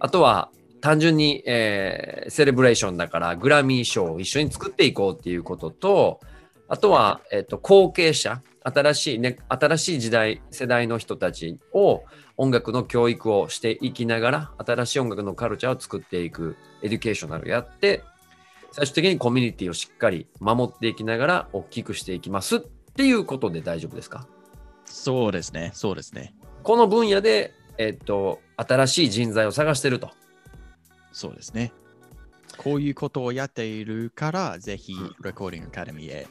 [0.00, 6.20] あとは単純に、えーセレブレーションだからグラミー賞を一緒に作っていこうっていうことと、
[6.68, 12.04] あとは、えっと後継者、新しいね、新しい時代、世代の人たちを
[12.36, 18.02] 音楽の教育をしていきながら、新しい音楽のカルチャーを作っていく、 educational やって、
[18.72, 22.60] 最終的にコミュニティをしっかり守っていきながら、大きくしていきますっ
[22.94, 24.26] ていうことで大丈夫ですか？
[24.84, 26.34] そうですね、そうですね。
[26.62, 30.10] この分野で、えっと、新しい人材を探してると。
[31.18, 31.72] そうですね。
[32.58, 36.28] こういうことをやっているから、ぜひうん、レコーディングアカデミーへ、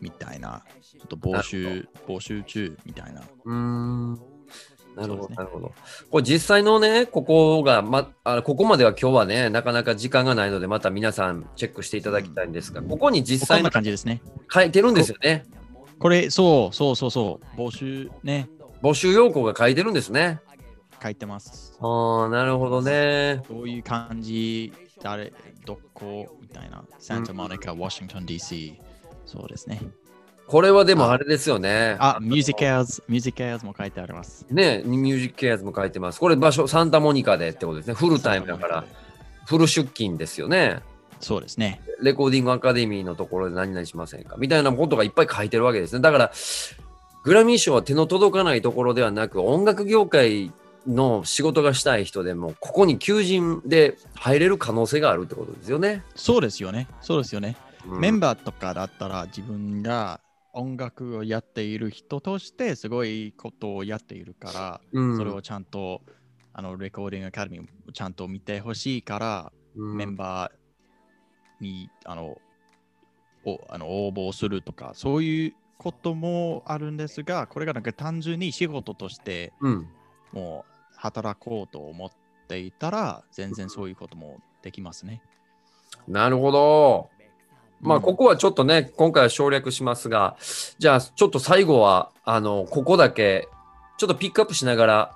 [0.00, 3.22] みたいな、ちょっと募集、募集中みたいな。
[3.44, 4.12] うーん。
[4.94, 5.72] なるほど、ねなるほど。
[6.08, 14.22] これ実際のね、ここが、ま、あここまでは今日はね、なかなか時間がないので、また皆さんチェックしていただきたいんですが、ここに実際に感じですね。
[14.48, 15.46] 書いてるんですよね。
[15.98, 18.48] これ、そうそうそうそう、募集ね、
[18.82, 20.38] 募集要項が書いてるんですね。
[21.02, 21.67] 書いてます。
[21.80, 23.42] ああ、なるほどね。
[23.48, 25.32] どういう感じ、誰、
[25.64, 26.84] どこみたいな。
[26.98, 28.74] サンタモニカ、ワシントン DC。
[29.26, 29.80] そうですね。
[30.48, 31.96] これはでもあれですよね。
[32.00, 34.46] あ、 MusiCares、MusiCares も書いてあります。
[34.50, 36.18] ね、 MusiCares も書いてます。
[36.18, 37.94] これ場所、サンタモニカでってことですね。
[37.94, 38.84] フルタイムだから、
[39.46, 40.80] フル出勤ですよね。
[41.20, 41.82] そうですね。
[42.00, 46.00] Recording Academy のところで何々しませんかみたいなことがいっぱい書いてるわけですね。
[46.00, 46.32] だから、
[47.24, 50.50] グラミー賞は手の届かないところではなく、音楽業界
[50.88, 56.02] の仕事がしたい人でも、ここに求人で入れる可能性があるってことですよね。
[56.14, 56.88] そうですよね。
[57.00, 57.56] そうですよね。
[57.86, 60.20] うんメンバーとかだったら自分が
[60.52, 66.02] 音楽をやっている人としてすごいことをやっているから、うんそれをちゃんと
[66.52, 72.36] あのレコーディングアカデミーをちゃんと見てほしいから、うんメンバーにあの
[73.44, 79.88] おあの応募するとかそういうこともあるんですがこれがなんか単純に仕事としてうん。
[80.32, 82.10] もう働こうと思っ
[82.48, 85.22] ていたら全然そういうこともできますね。
[86.06, 87.08] なるほど。
[87.80, 90.36] まあ、うんここはちょっとね、今回は省略しますが、
[90.78, 93.48] じゃあ、ちょっと最後は、あの、ここだけ、
[93.98, 95.14] ちょっとピックアップしながら、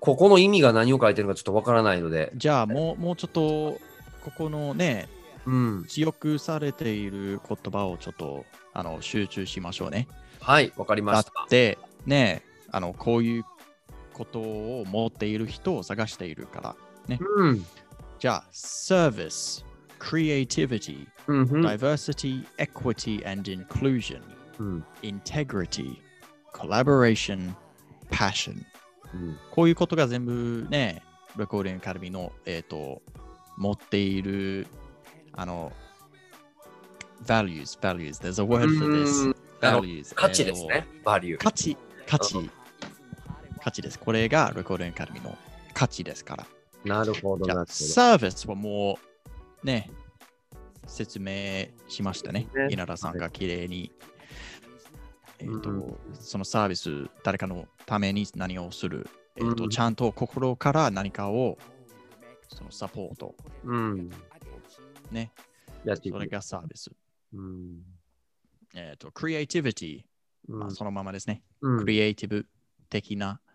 [0.00, 3.78] ここの意味が何を書いてるのかちょっとわからないので、じゃあもうもうちょっと
[4.24, 5.08] ここのね
[5.46, 5.84] うん。
[5.88, 10.06] 強くされている言葉をちょっとあの集中しましょうね。
[10.40, 11.46] はい、わかりまだっした。
[11.48, 13.44] てねあのこういう
[14.16, 16.76] ことを持っている人を探しているか
[17.08, 17.16] ら。
[17.18, 17.66] うん。
[18.18, 19.64] じゃあ、Service,
[19.98, 24.22] Creativity, Diversity, Equity and Inclusion,
[24.58, 24.84] うん。
[25.02, 25.98] Integrity,
[26.54, 27.54] Collaboration,
[28.10, 28.64] Passion
[29.14, 31.02] うんこういうことが全部ね、
[31.36, 33.02] レコーディングアカデミーの、えー、と
[33.56, 34.66] 持っている
[35.32, 35.72] あの
[37.24, 39.34] values, values, there's a word for う this.
[39.60, 40.14] values.
[40.14, 41.38] 価値ですね、バリュー。
[41.38, 41.76] 価値、
[42.06, 42.50] 価値、
[43.66, 43.98] 価値です。
[43.98, 45.36] これがレコーディングアカデミーの
[45.74, 46.46] 価値ですから。
[46.84, 48.96] なるほど、じゃあ、サービスはも
[49.64, 49.90] うね、
[50.86, 52.68] 説明しましたねね。
[52.70, 53.90] 稲田さんが綺麗に。
[55.40, 61.58] えーとうんそのサービス、誰かのために何をする、えーとうんちゃんと心から何かを
[62.46, 63.34] そのサポート。
[63.64, 64.10] うん。
[65.10, 65.32] ね。
[65.84, 66.92] それがサービス。
[67.34, 67.80] うん。
[68.76, 70.02] えっ、と、クリエイティビティ、
[70.50, 71.42] うんまあ、そのままですね。
[71.62, 72.46] うんクリエイティブ
[72.88, 73.45] 的なうん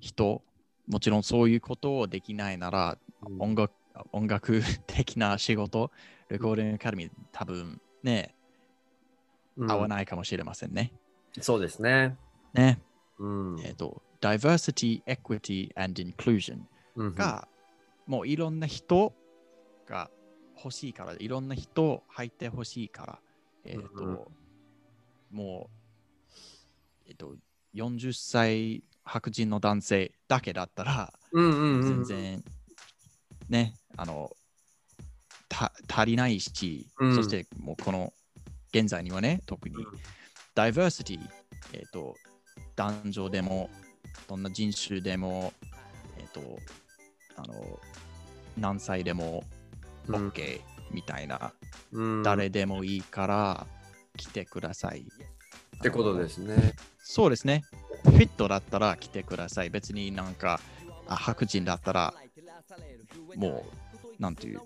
[0.00, 0.42] 人、
[0.88, 3.72] もちろんそういうことをできないなら、うん音楽
[4.12, 5.90] 音楽 的な仕事、
[6.28, 8.34] レコーディングアカデミー、多分ね、
[9.56, 10.92] うん合わないかもしれませんね。
[11.40, 12.16] そうですね。
[12.54, 12.80] ね。
[13.18, 13.60] うん。
[13.60, 16.62] えっ、と、diversity, equity and inclusion
[16.94, 17.46] うんが、
[18.06, 19.12] もういろんな人
[19.86, 20.10] が
[20.56, 23.20] 欲しいから、いろんな人入って欲しいから、
[23.64, 24.18] えっ、と、うん
[25.30, 27.36] もう、えっ、と、
[27.74, 32.04] 40歳白人の男性だけだったら、うんうんうん。
[32.04, 32.44] 全然、
[33.48, 34.30] ね、あの、
[35.48, 38.12] た足りないし、うんそしてもうこの
[38.72, 39.84] 現在にはね、特にうん
[40.54, 41.20] ダイバーシティ、
[41.72, 42.14] えっ、と、
[42.76, 43.68] 男女でも、
[44.28, 45.52] どんな人種でも、
[46.18, 46.40] えっ、と、
[47.36, 47.80] あの、
[48.56, 49.42] 何歳でも
[50.06, 50.60] うん OK
[50.92, 51.52] みたいな、
[51.90, 53.66] うん誰でもいいから
[54.16, 55.00] 来てください。
[55.00, 56.74] ってことですね。
[57.10, 57.64] そうですね。
[58.04, 59.70] フィットだったら来てください。
[59.70, 60.60] 別になんか、
[61.08, 62.14] あ白人だったら、
[63.34, 63.64] も
[64.18, 64.60] う、なんていう、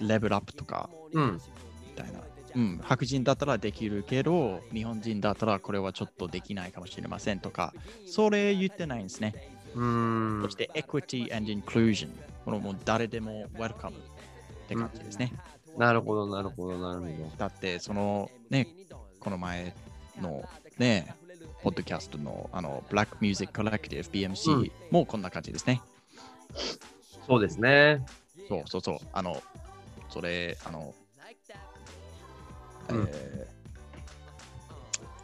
[0.00, 1.40] レベルアップとか、うん。
[1.86, 2.18] みたいな。
[2.56, 7.72] うん、白人だったらできるけど、日本人だったらこれはちょっとできないかもしれませんとか、
[8.04, 9.54] それ言ってないんですね。
[9.76, 12.10] うんそして、equity and inclusion。
[12.44, 13.92] これもう誰でも welcome っ
[14.66, 15.32] て感じですね。
[15.78, 17.36] なるほど、なるほど、なるほど。
[17.38, 18.66] だって、そのね、
[19.20, 19.72] この前
[20.20, 21.14] のね、
[21.62, 25.80] ポッドキャストのあの Black Music Collective BMC、うんもうこんな感じですね。
[27.26, 28.04] そうですね。
[28.48, 28.98] そうそうそう。
[29.12, 29.40] あの、
[30.08, 30.94] それ、あの、
[32.88, 33.60] うんえー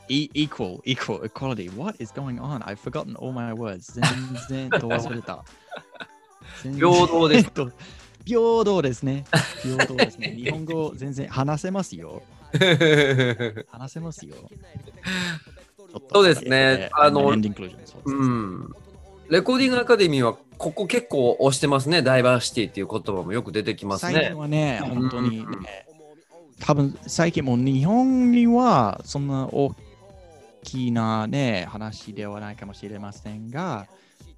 [0.08, 1.68] E- equal, equal, equality.
[1.76, 2.62] What is going on?
[2.62, 3.92] I've forgotten all my words.
[3.92, 5.44] 全然と忘れた。
[6.62, 7.72] 平等ですと
[8.24, 9.24] 平等ですね。
[9.62, 10.32] 平等ですね。
[10.36, 12.22] 日本語全然話せますよ。
[13.68, 14.34] 話せますよ。
[16.12, 18.74] そうですねあのうん。
[19.28, 22.02] レコーディングアカデミーはここ結構推してますね。
[22.02, 24.38] ダイバーシティっていう言葉もよく出てきます最ね近。
[24.38, 25.86] はね、うん本当にね、
[26.60, 29.74] 多分最近も日本にはそんな大
[30.62, 33.86] きなね、話ではないかもしれませんが、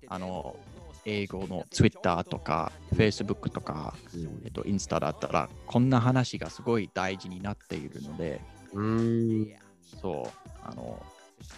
[0.08, 0.56] あの、
[1.04, 8.40] 英語の Twitter とか Facebook とか、うんえっと、インスタだったら、こんな話がすごい大事になっているので、
[8.72, 9.48] うん。
[10.00, 11.02] そう、あの、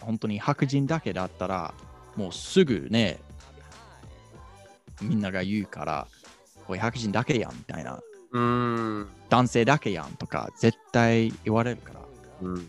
[0.00, 1.74] 本当に白人だけだったら、
[2.16, 3.18] もうすぐね、
[5.00, 6.06] みんなが言うから、
[6.66, 8.00] これ白人だけやんみたいな、
[8.32, 9.08] うん。
[9.28, 12.00] 男性だけやんとか、絶対言われるから、
[12.42, 12.68] うん。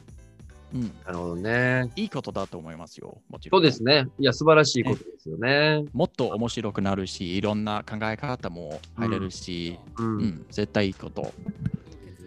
[0.73, 1.91] うん、なるほどね。
[1.95, 3.57] いいことだと思いますよ、もちろ。
[3.57, 4.07] そうんですね。
[4.19, 5.83] いや、素晴らしいことですよね。
[5.93, 10.45] もっと面白くなるし、いろんな考え方も入れるし、ううん、ん。
[10.49, 11.33] 絶対いいこと。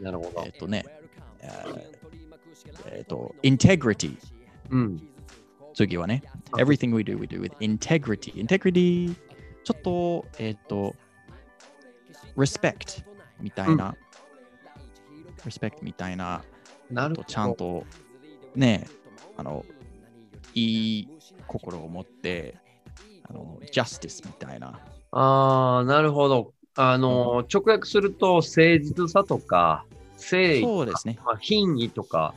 [0.02, 0.52] なるほどえっ、。
[0.52, 0.84] とね、
[2.86, 4.16] えっ、と、integrity。
[4.70, 5.08] うん。
[5.74, 8.34] 次はね、everything we do, we do with integrity.
[8.34, 9.14] integrity、
[9.64, 10.94] ちょっと、えっ、と、
[12.36, 13.04] respect
[13.40, 13.96] みたいな、
[15.44, 16.42] respect みたいな、
[16.88, 17.24] となるほど。
[17.24, 17.84] ちゃんと
[18.54, 18.86] ね、
[19.36, 19.64] あの、
[20.54, 21.08] いい
[21.46, 22.56] 心を持って、
[23.28, 24.80] あの、justice みたいな。
[25.12, 26.52] ああ、なるほど。
[26.76, 29.84] あの、直訳すると、誠実さとか、
[30.16, 31.18] 誠意とかそうですね。
[31.24, 32.34] まあ、品位とか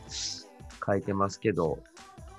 [0.86, 1.80] 書いてますけど、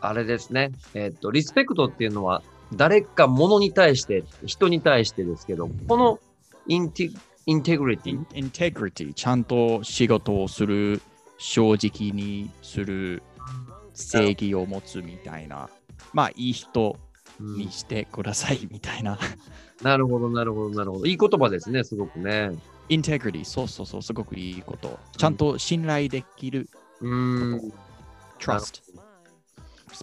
[0.00, 0.70] あれですね。
[0.94, 2.42] えっ、と、リスペクトっていうのは、
[2.74, 6.20] 誰か物に対して、人に対してですけど、この
[6.66, 7.10] インテ
[7.46, 11.00] インテグリティ integrity、ちゃんと仕事をする、
[11.38, 13.22] 正直にする、
[13.94, 15.68] 正義を持つみたいな、
[16.12, 16.98] まあ、いい人
[17.40, 19.18] うんにしてくださいみたいな。
[19.82, 21.06] なるほど、なるほど、なるほど。
[21.06, 22.50] いい言葉ですね、すごくね。
[22.88, 24.98] integrity、そうそうそう、すごくいいこと。
[25.16, 26.68] ちゃんと信頼できる、
[27.00, 27.72] うーん。
[28.40, 28.82] trust、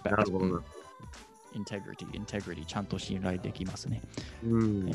[0.04, 0.62] なるほ respect、どな。
[1.54, 4.00] integrity、integrity、ちゃんと信頼できますね。
[4.44, 4.92] うん。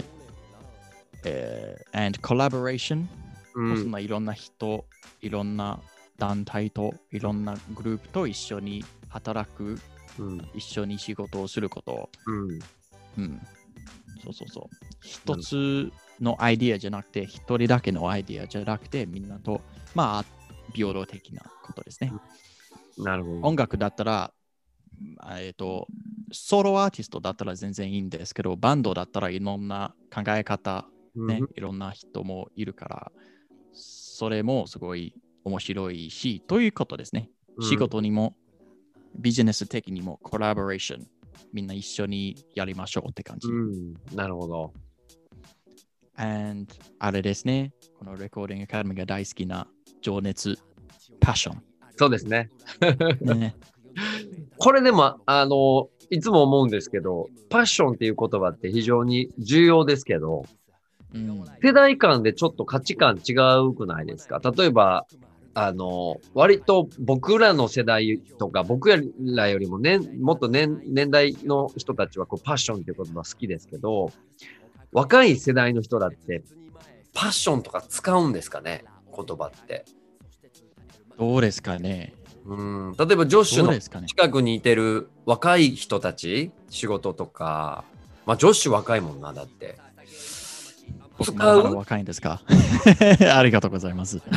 [1.23, 3.05] えー and collaboration、
[3.53, 3.77] うん。
[3.77, 4.85] そんないろんな人、
[5.21, 5.79] いろんな
[6.21, 9.79] 団体と、いろんなグループと一緒に働く、
[10.19, 10.47] うん。
[10.53, 12.11] 一緒に仕事をすること。
[12.27, 12.59] うん。
[13.17, 13.41] うん。
[14.23, 14.77] そうそうそう。
[15.01, 19.61] 一つのアイディアじゃなくて、一人だけのアイディアじゃなくて、みんなと、
[19.95, 20.25] まあ、
[20.75, 22.13] 平等的なことですね。
[22.99, 23.47] なるほど。
[23.47, 24.31] 音楽だったら、
[25.17, 25.87] あえっ、と、
[26.31, 33.11] ソロアーティストだったら全然いいんですけど、バンドだったらいろんな考え方、ね、うんいろんな人もいるから、
[33.73, 37.29] それもすごい面白いし、ということですね。
[37.57, 38.35] うん仕事にも、
[39.19, 41.05] ビジネス的にも、コラボレーション、
[41.53, 43.49] みんな一緒にやりましょうって感じ。
[43.49, 43.93] うん。
[44.15, 44.73] なるほど。
[46.15, 49.67] And あれですね、このレコーディングアカデミーが大好きな
[50.01, 50.57] 情熱、
[51.19, 51.53] パッショ
[51.97, 52.49] そうですね。
[53.23, 53.39] ン。
[53.39, 53.55] ね、
[54.57, 60.45] これでも、あの、いつも思うんですけど、パッションっていう言葉って非常に重要ですけど、
[61.13, 63.33] うん、世代間でちょっと価値観違
[63.67, 64.39] うくないですか？
[64.55, 65.05] 例えば、
[65.53, 74.11] あの、割と僕らの世代とか、僕らよりもね、もっと年年代の人たちはこうパッションっていう言葉好きですけど、
[74.93, 76.43] 若い世代の人だって、
[77.13, 78.85] パッションとか使うんですかね？
[79.13, 79.83] 言葉って。
[81.17, 82.13] どうですかね？
[82.45, 82.95] うん。
[82.97, 87.83] 例えば、ジョッシュの近くにいてる若い人たち、仕事とか、
[88.25, 89.77] まあ、ジョッシュ若いもんな、だって。
[91.23, 92.41] 使僕まだまだう若いんですか？
[93.35, 94.21] ありがとうございます。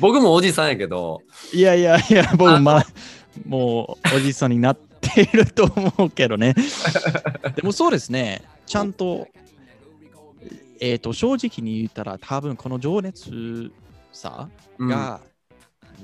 [0.00, 1.22] 僕もおじさんやけど、
[1.52, 2.86] いやいやいや、あ僕まあ、
[3.46, 6.54] もうおじさんになっていると思うけどね。
[7.56, 9.28] でもそうですね、ちゃんと、
[10.80, 13.70] えっ、と、正直に言ったら、多分この情熱
[14.12, 15.20] さうんが、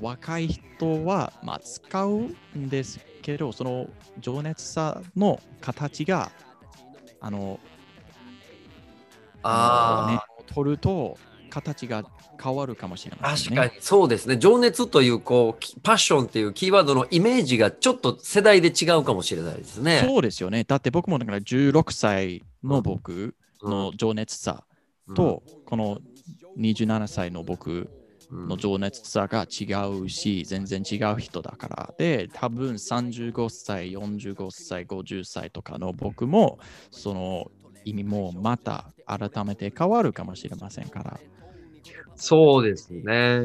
[0.01, 3.87] 若い人は、まあ、使うんですけど、その
[4.19, 6.31] 情熱さの形が、
[7.19, 7.59] あの、
[9.49, 11.17] ああ、ね、取ると
[11.49, 12.03] 形が
[12.41, 13.57] 変わるかもしれませんね。
[13.57, 14.37] 確かにそうですね。
[14.37, 20.03] 情熱という、こう、きパッションっていうキーワードのイメージがちょっと世代で違うかもしれないですね。
[20.05, 20.63] そうですよね。
[20.63, 24.63] だって僕もだから16歳の僕の情熱さ
[25.15, 25.99] と、この
[26.57, 27.89] 27歳の僕
[28.29, 29.73] うん、の情熱さが違
[30.03, 31.93] うし、全然違う人だから。
[31.97, 36.59] で、多分35歳、45歳、50歳とかの僕も、
[36.91, 37.51] その
[37.89, 41.19] 意味もまた改めて変わるかもしれませんから。
[42.15, 43.39] そうですね。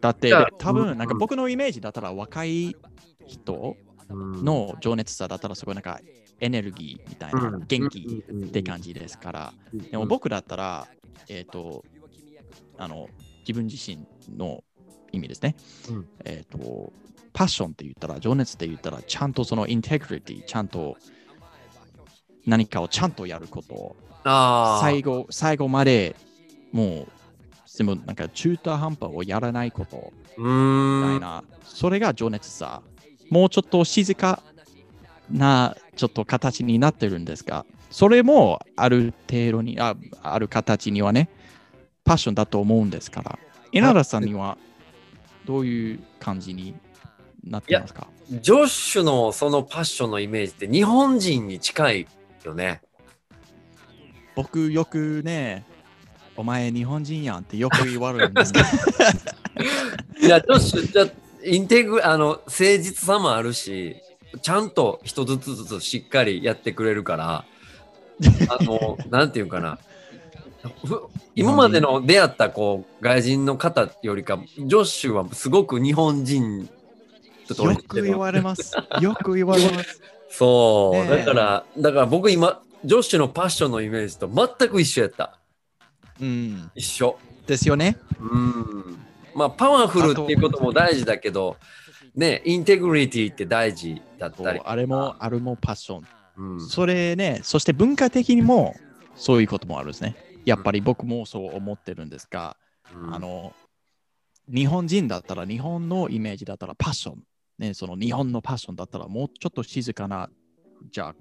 [0.00, 2.74] だって多分なんかうん僕のイメージだったら若い
[3.26, 3.76] 人
[4.08, 6.00] うんの情熱さだったらすごいなんか
[6.40, 9.52] エネルギーみたいなうん元気うんって感じですから。
[9.74, 10.88] うんでも僕だったら、
[11.28, 11.84] えっ、と、
[12.78, 13.08] あの、
[13.40, 14.06] 自分自身
[14.36, 14.64] の
[15.12, 15.56] 意味ですね。
[15.90, 16.92] うんえっ、と、
[17.32, 20.96] パッションって言ったら、情熱って言ったら、ちゃんとそのインテグリティ、ちゃんと
[22.50, 23.94] 何かをちゃんとやること、
[24.80, 26.16] 最後、最後まで
[26.72, 27.08] もう、
[27.78, 30.12] でもなんか中途半端をやらないこと。
[30.36, 32.82] うみたそれが情熱さ。
[33.30, 34.42] もうちょっと静か
[35.30, 41.30] なちょっと形になってるんですが、それもある程度に、あある形にはね、
[42.04, 43.38] パッションだと思うんですから、
[43.70, 44.58] 稲田さんには
[45.46, 46.74] どういう感じに
[47.44, 48.08] なってますか？
[48.28, 52.06] ジョッシュのそのパッションのイメージって日本人に近い
[52.46, 52.80] よね。
[54.34, 55.64] 僕よくね、
[56.36, 58.66] お前日本人やんってよく言われるんですけど、
[60.26, 61.06] いや、ジョッシュ、じゃ
[61.44, 63.96] インテグ、あの、誠実さもあるし、
[64.42, 67.44] ちゃんと一つずつしっかりやってくれるから、
[68.48, 69.78] あの、なんていうかな。
[70.84, 76.68] ふ今までの出会ったこう外人の方よりか、ジョッシュはすごく日本人
[77.54, 78.74] とよく言われます。
[79.00, 80.00] よく言われます。
[80.30, 85.38] そう、ねえだから、だから僕今、ジョッシュのパッションのイメージと全く一緒やった。
[86.20, 86.70] うん。
[86.74, 87.18] 一緒。
[87.46, 87.98] ですよね。
[88.20, 88.98] うん。
[89.34, 91.56] まあ、パワフルっていうことも大事だけど、
[92.14, 94.60] ね、インテグリティって大事だったり。
[94.64, 96.06] あれも、あれもパッション。
[96.36, 98.74] うん、それね、そして文化的にも
[99.14, 100.16] そういうこともあるんですね。
[100.44, 102.56] やっぱり僕もそう思ってるんですが、
[102.94, 103.52] うんあの、
[104.52, 107.22] 日本人だったら、日本のイメージだったらパッション。
[107.60, 110.30] ね、その日本のパッションだったら、もうちょっと静かな、
[110.90, 111.14] じゃあ、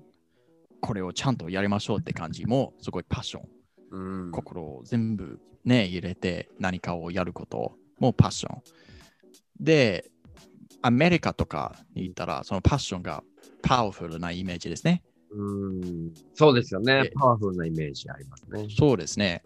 [0.80, 3.50] これをちゃんとやりましょうって感じも、すごいパッション。
[3.92, 8.62] うん心を全部ね、入れて何かをやることもパッション。
[9.60, 10.10] で、
[10.82, 13.22] アメリカとかに行ったら、そのパッションが
[13.62, 15.04] パワフルなイメージですね。
[15.32, 17.12] うんそうですよねで。
[17.12, 18.66] パワフルなイメージありますね。
[18.70, 19.44] そうですね。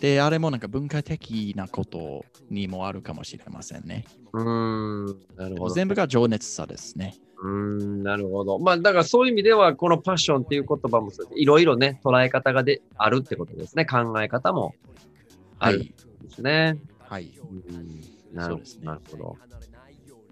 [0.00, 4.04] で、あれもなんか文化的なことにもあるかもしれませんね。
[4.32, 5.06] うん、
[5.36, 5.74] なるほど。
[5.74, 7.16] 全部が情熱さですね。
[7.42, 8.58] うん、なるほど。
[8.58, 13.84] まあ、だからそういう意味では、このパッションっていう言葉もいろいろね、捉え方がであるってことですね。
[13.84, 14.74] 考え方も
[15.58, 15.94] あるんはい。
[16.22, 16.78] ですね。
[16.98, 17.32] はい。
[17.70, 18.00] うん、
[18.32, 18.58] なる
[19.10, 19.36] ほど。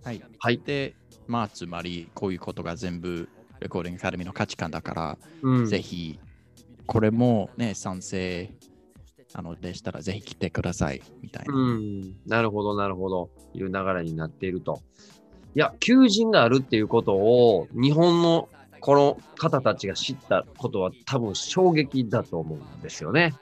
[0.03, 0.22] はい。
[0.38, 0.59] はい。
[0.64, 0.95] で、
[1.26, 3.28] まあ、つまり、こういうことが全部、
[3.61, 6.18] レコーディングアカデミーの価値観だから、うん、ぜひ、
[6.86, 8.51] これもね、賛成
[9.35, 11.55] あのでしたら、ぜひ来てください、みたいな。
[11.55, 13.30] うん、なるほど、なるほど。
[13.55, 14.80] いう流れになっていると。
[15.55, 18.49] いや、求人があるっていうことを、日本の
[18.80, 23.35] この方たちが知ったことは多分衝撃だと思うんですよね。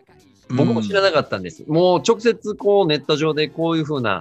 [0.51, 1.65] 僕も知らなかったんです。
[1.69, 4.21] もう直接こうネット上でこういうふうな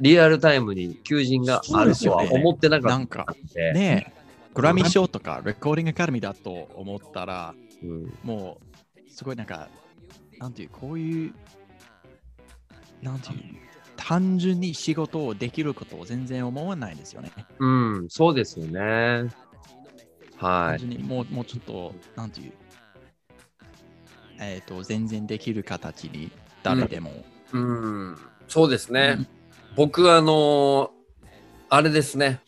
[0.00, 3.72] リアルタイムに求人があるとは思ってなかったなんで。
[3.72, 4.12] ねえ、
[4.54, 8.58] グラミー賞とか、レコーディングアカデミーだと思ったら、うんも
[8.96, 9.68] う、すごいなんか、
[10.38, 11.34] なんていう、こういう、
[13.02, 13.38] なんていう、
[13.96, 17.32] 単純に仕事をできることを全然思わないですよね。
[17.58, 19.30] うん、そうですよね。
[20.36, 20.78] はい。
[20.78, 22.52] 単純にもうもうちょっと、なんていう、
[24.40, 26.30] えっ、と、全然できる形に
[26.62, 27.12] 誰でも。
[27.52, 28.16] うん、
[28.48, 29.28] そうですね。
[29.76, 30.90] 僕、あの
[31.68, 32.40] あれですね。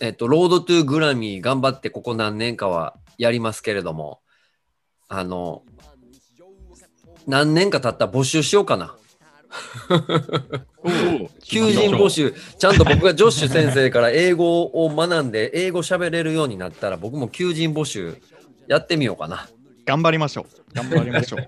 [0.00, 4.20] えっと、ロードトゥーグラミー頑張ってここ何年かはやりますけれども、
[5.08, 5.62] あの、
[7.30, 8.96] 何年か経ったら募集しようかな。
[11.44, 18.16] 求人募集、ちゃんと僕がジョッシュ先生から英語を学んで、英語喋れるようになったら、僕も求人募集
[18.66, 19.48] やってみようかな。
[19.86, 20.46] 頑張りましょう。
[20.74, 21.40] 頑張りましょう。
[21.40, 21.46] い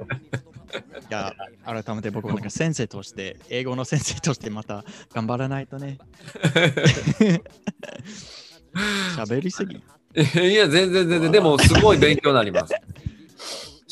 [1.11, 5.99] や、改めて僕もなんか先生として、英語の先生としてまた頑張らないとね。
[9.17, 9.75] 喋りすぎ。
[9.75, 12.75] いや、全然全然、でもすごい勉強になります。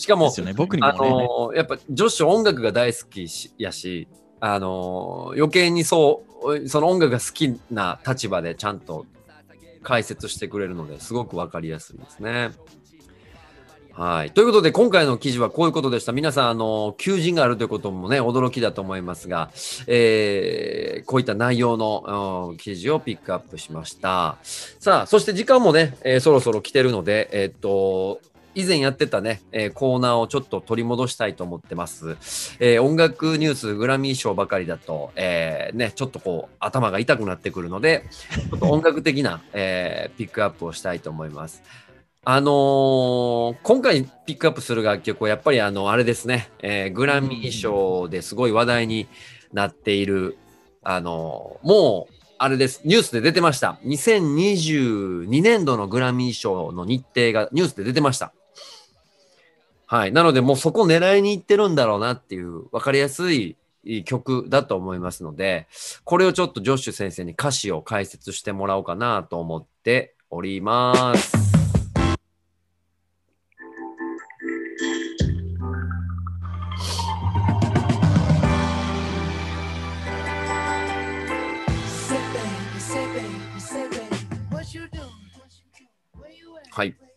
[0.01, 0.99] しかもね、僕にもあね。
[0.99, 4.09] のーやっぱジョッシュ音楽が大好きしやし、
[4.41, 9.05] あのー余計にそうその音楽が好きな立場でちゃんと
[9.83, 12.51] 解説してくれるのですごくわかりやすいですね。
[13.93, 14.31] はい。
[14.31, 16.13] ということで、今回の記事はこういうことでした。
[16.13, 19.51] 皆さん、あの、求人があるということもね、驚きだと思いますが、
[19.89, 24.39] えーこういった内容のうん記事をピックアップしました。
[24.43, 28.21] さあ、そして時間もね、えーそろそろ来てるので、えーっと、
[28.55, 32.17] 以前やってたね、えーコーナーをちょっと取り戻したいと思ってます。
[32.59, 38.05] えー音楽ニュース、グラミー賞ばかりだと、えーね、ちょっとこう、頭が痛くなってくるので、
[38.51, 41.63] ちょっと音楽的な、えーピックアップをしたいと思います。
[42.23, 49.09] あの今回ピックアップする楽曲はやっぱりあの、あれですね、えーグラミー賞ですごい話題に
[49.53, 50.37] なっている、
[50.83, 52.81] あの、もう、あれです。
[52.87, 53.79] ニュースで出てました。
[53.85, 58.33] 2022年度のグラミー賞の日程がニュースで出てました。
[59.91, 60.13] はい。
[60.13, 63.57] なので、もうそこ狙いに行ってるんだろうなっていう、わかりやすい
[64.05, 65.67] 曲だと思いますので、
[66.05, 71.37] これをちょっとジョッシュ先生に歌詞を解説してもらおうかなと思っております。
[86.71, 87.10] はい。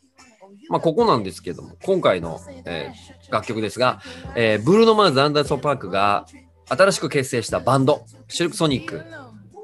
[0.74, 3.99] まあ、ここなんですけども、今回の、えー楽曲ですが、
[4.36, 6.26] えーブルーノ・マーズ・アンダーソン・パークが
[6.67, 9.03] 新しく結成したバンド、シルク・ソニック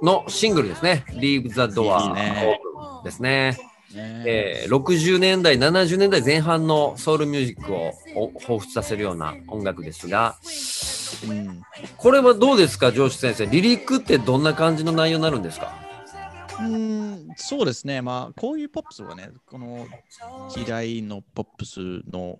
[0.04, 3.58] のシングルですね、Leave the Door ですね。
[3.94, 10.36] ねえー60年代、70年代前半のソウルミュージックをお彷彿させるような音楽ですが、
[11.28, 11.62] うん
[11.98, 13.48] これはどうですか、上司先生？
[13.48, 15.74] リリックってどんな感じの内容になるんですか？
[16.62, 18.02] うん、そうですね。
[18.02, 19.88] まあ、こういうポップスはね、この
[20.50, 21.80] 時代のポップス
[22.12, 22.38] の、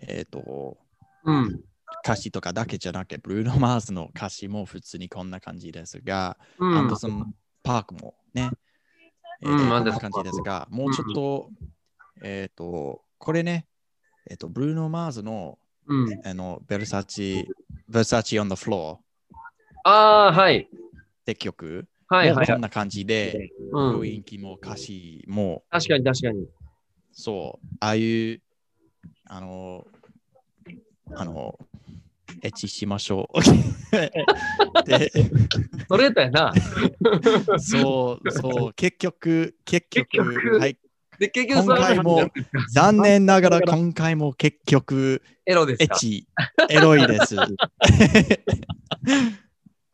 [0.00, 0.76] えっ、と、
[1.24, 1.60] うん。
[2.04, 8.50] 歌詞とかだけじゃなくて、ブルーノ・マーズの歌詞も普通にこんな感じですが、うんアンダーソン・パークもね、
[9.42, 11.50] えーうんこんな感じですが、もうちょっと、
[12.22, 13.66] えっ、と、これね、
[14.28, 16.20] えっ、と、ブルーノ・マーズの、うん。
[16.24, 17.48] あの、ベルサチ、
[17.88, 19.36] ベルサチ・オン・ザ・フロー
[19.84, 20.58] ああ、はい。
[20.58, 24.00] って曲、はいはいこんな感じで、うん。
[24.00, 26.46] 雰囲気も歌詞も、確かに確かに。
[27.12, 28.40] そう、ああいう、
[29.24, 29.86] あの、
[31.16, 31.58] あの、
[32.42, 33.40] エッチしましょう。
[34.86, 36.54] で、ストレートやな。
[37.58, 40.78] そう、そう、結局、結局、結局はい、
[41.18, 42.28] で、結局今回も
[42.72, 45.98] 残念ながら今回も結局、エロですか？
[46.68, 47.36] エエロいです。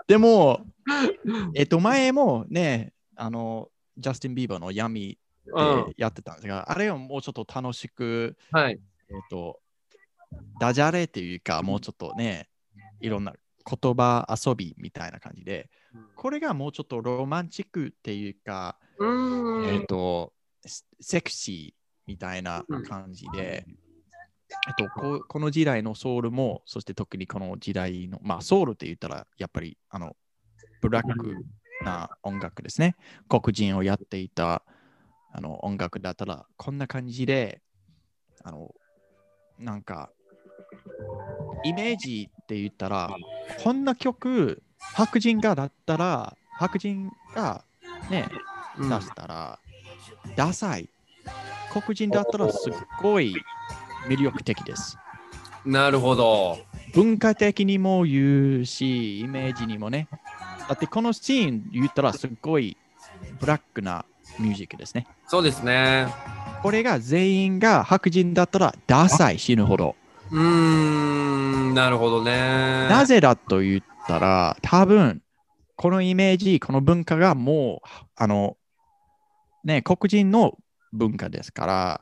[0.09, 0.67] でも、
[1.55, 5.87] えっと、前もね、あの、ジャスティン・ビーバーの闇うん。
[5.87, 8.81] でやってたんですが、あれをもうちょっと楽しく、はい。
[9.09, 9.61] えっと、
[10.61, 12.49] ダジャレっていうか、もうちょっとね、
[13.01, 15.71] いろんな言葉遊びみたいな感じで、
[16.17, 19.65] これがもうちょっとロマンチックっていうか、う。
[19.65, 20.33] えっと、
[20.65, 23.67] セセクシーみたいな感じで、
[24.69, 30.17] えっと、ここの時代のソウルも、そして特にこの時代の、まあ、ソウルって言ったら、やっぱり、あの、
[30.83, 31.37] ブラック
[31.85, 32.97] な音楽ですね。
[33.29, 34.63] 黒人をやっていた
[35.33, 37.63] あの音楽だったら、こんな感じで、
[38.45, 38.75] あの、
[39.59, 40.11] なんか、
[41.63, 43.09] イメージって言ったら、
[43.63, 47.65] こんな曲、白人がだったら、白人が
[48.11, 48.29] ね、
[48.79, 49.59] うん出したら、
[50.37, 50.89] ダサい。
[51.73, 53.35] 黒人だったらすっごい
[54.09, 54.99] 魅力的です。
[55.65, 56.59] なるほど。
[56.93, 60.09] 文化的にも言うし、イメージにもね。
[60.69, 62.77] だってこのシーン言ったらすっごい
[63.41, 64.05] ブラックな
[64.39, 65.07] ミュージックですね。
[65.27, 66.07] そうですね。
[66.63, 69.97] これが全員が白人だったらダサい死ぬほど。
[70.31, 71.75] うーん。
[71.75, 72.89] なるほどね。
[72.89, 75.23] なぜだと言ったら、多分
[75.77, 78.57] このイメージ、この文化がもう、あの、
[79.65, 80.57] ね、黒人の
[80.93, 82.01] 文化ですから、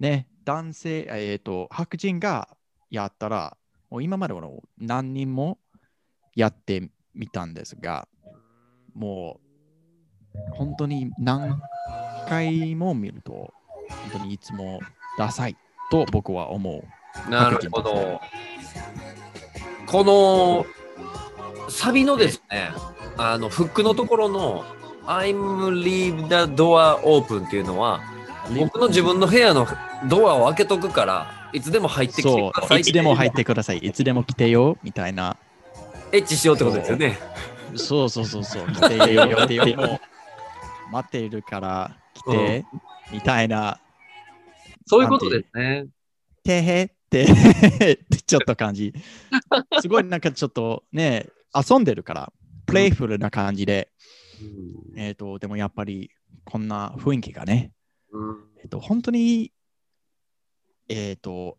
[0.00, 2.48] ね、男性、えっ、と、白人が
[2.90, 3.56] やったら、
[3.90, 5.58] もう今までの何人も
[6.34, 8.08] やってみたんですが、
[8.94, 9.40] も
[10.34, 11.60] う本当に何
[12.28, 13.52] 回も見ると、
[14.12, 14.80] 本当にいつも
[15.18, 15.56] ダサい
[15.90, 17.30] と僕は思う。
[17.30, 18.20] なるほど。
[19.86, 22.70] このサビのですね、
[23.16, 24.64] あのフックのところの
[25.06, 28.00] I'm leave the door open っていうのは、
[28.58, 29.66] 僕の自分の部屋の
[30.08, 33.78] ドアを開けとくから、いつでも入ってきてそくださう、いいつでも入ってください。
[33.78, 35.36] いつでも来てよ、みたいな。
[36.14, 37.18] エッチしようってことですよね。
[37.74, 39.76] そうそうそうそう、 来てよ、来てよ。
[39.76, 40.00] もう
[40.92, 42.64] 待っているから来て、
[43.10, 43.80] みたいな。
[44.86, 45.86] そういうことですね。
[46.44, 47.26] てへって
[48.26, 48.94] ちょっと感じ。
[49.80, 52.32] すごいなんかちょっとね、遊んでるから、
[52.64, 53.90] プレイフルな感じで、
[54.94, 56.12] えっ、と、でもやっぱり
[56.44, 57.72] こんな雰囲気がね、
[58.12, 59.52] うんえっ、と、本当に、
[60.88, 61.58] えっ、と、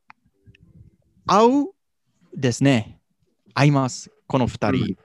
[1.26, 1.72] 合う
[2.34, 3.02] ですね。
[3.54, 4.98] 合います、この二人。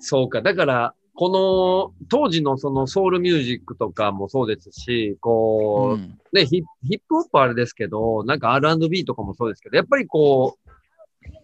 [0.00, 0.42] そうか。
[0.42, 10.70] だから、この当時のそのソウルミュージックとかもそうですし、こう、うんね、ヒヒップホップはあれですけど、なんか R&B とかもそうですけど、やっぱりこう、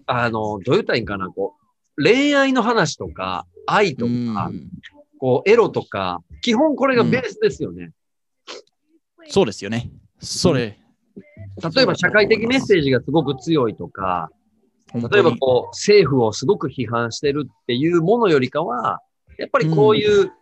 [0.06, 1.54] あの、どう言ったらいいんかな、こ
[1.96, 4.70] う、恋愛の話とか、愛とか、うん
[5.18, 7.92] こう、エロとか、基本これがベースですよね。
[9.28, 9.88] そうですよね。
[10.18, 10.80] それ。
[11.74, 14.30] 例えば社会的メッセージがすごく強いとか、
[14.94, 19.00] 例えばこう、政府をすごく批判してるっていうものよりかは、
[19.38, 20.32] やっぱりこういう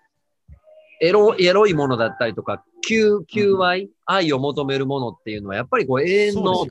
[1.00, 6.66] エロ、エロいものだったりとか、求、求愛、愛を求めるものっていうのは、やっぱりこう永遠の。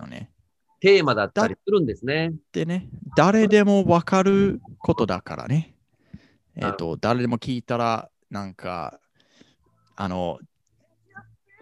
[0.81, 2.31] テーマだったりするんですね。
[2.53, 5.75] でね、誰でもわかることだからね。
[6.55, 8.97] えっ、なると、誰でも聞いたら、なんか、
[9.97, 10.39] あの、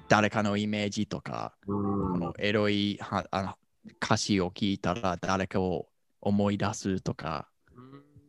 [0.07, 3.55] 誰かのイメージとか、うんこのエロいはあの
[4.01, 5.88] 歌詞を聞いたら誰かを
[6.28, 7.47] 思い出すとか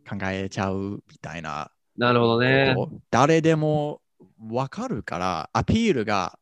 [0.09, 2.77] 考えちゃうみたいななるほどね。
[3.11, 4.01] 誰でも
[4.51, 6.39] わかるからアピールが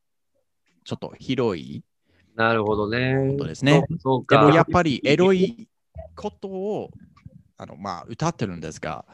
[0.85, 1.83] ちょっと広い
[2.35, 3.33] なるほどね。
[3.33, 3.97] ことですねで
[4.27, 4.43] か。
[4.43, 5.69] もやっぱりエロい
[6.15, 6.91] ことを
[7.57, 9.07] あの、まあ、歌ってるんですが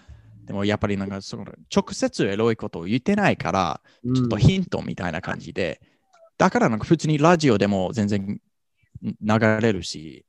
[0.45, 5.81] でもやっぱりなんかその直接エロいことを言ってないからうんちょっとヒントみたいな感じで、
[6.37, 8.41] だからなんか普通にラジオでも全然
[9.01, 10.27] 流れるし、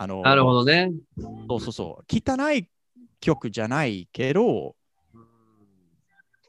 [0.00, 0.92] あの、なるほどね。
[1.48, 2.70] そうそうそう、汚い
[3.18, 4.76] 曲じゃないけど、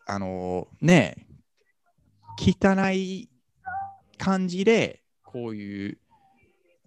[0.05, 1.25] あの、ね、
[2.37, 3.27] 汚い
[4.19, 5.97] 感じで、こういう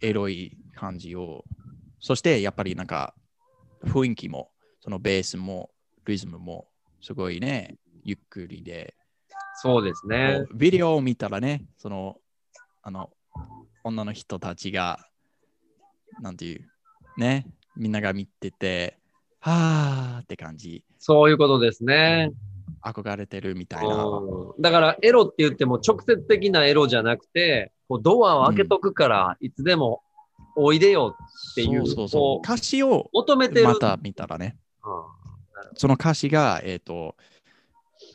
[0.02, 1.44] エロい感じを、
[1.98, 3.12] そしてやっぱりなんか
[3.84, 4.52] 雰囲気も、
[4.82, 5.70] そのベースも
[6.06, 6.68] リズムも
[7.00, 8.94] すごいね、ゆっくりで、
[9.56, 10.44] そうですね。
[10.54, 12.18] ビデオを見たらね、その、
[12.82, 13.10] あの、
[13.82, 15.08] 女の人たちが、
[16.20, 16.68] なんていう、
[17.18, 17.46] ね、
[17.76, 18.98] みんなが見てて、
[19.40, 22.32] はーって感じ、そういうことですね。
[22.84, 24.04] 憧れてるみたいな。
[24.04, 30.02] うんだから、エロって言っても直接的なエロじゃなくて、こうドアを開けとくから、いつでも
[30.56, 31.16] おいでよ
[31.52, 32.36] っていう、そうそうそうこ。
[32.36, 33.64] う歌詞を求めてる。
[33.66, 35.22] また見たらね、うん
[35.74, 37.16] その歌詞が、えっ、と、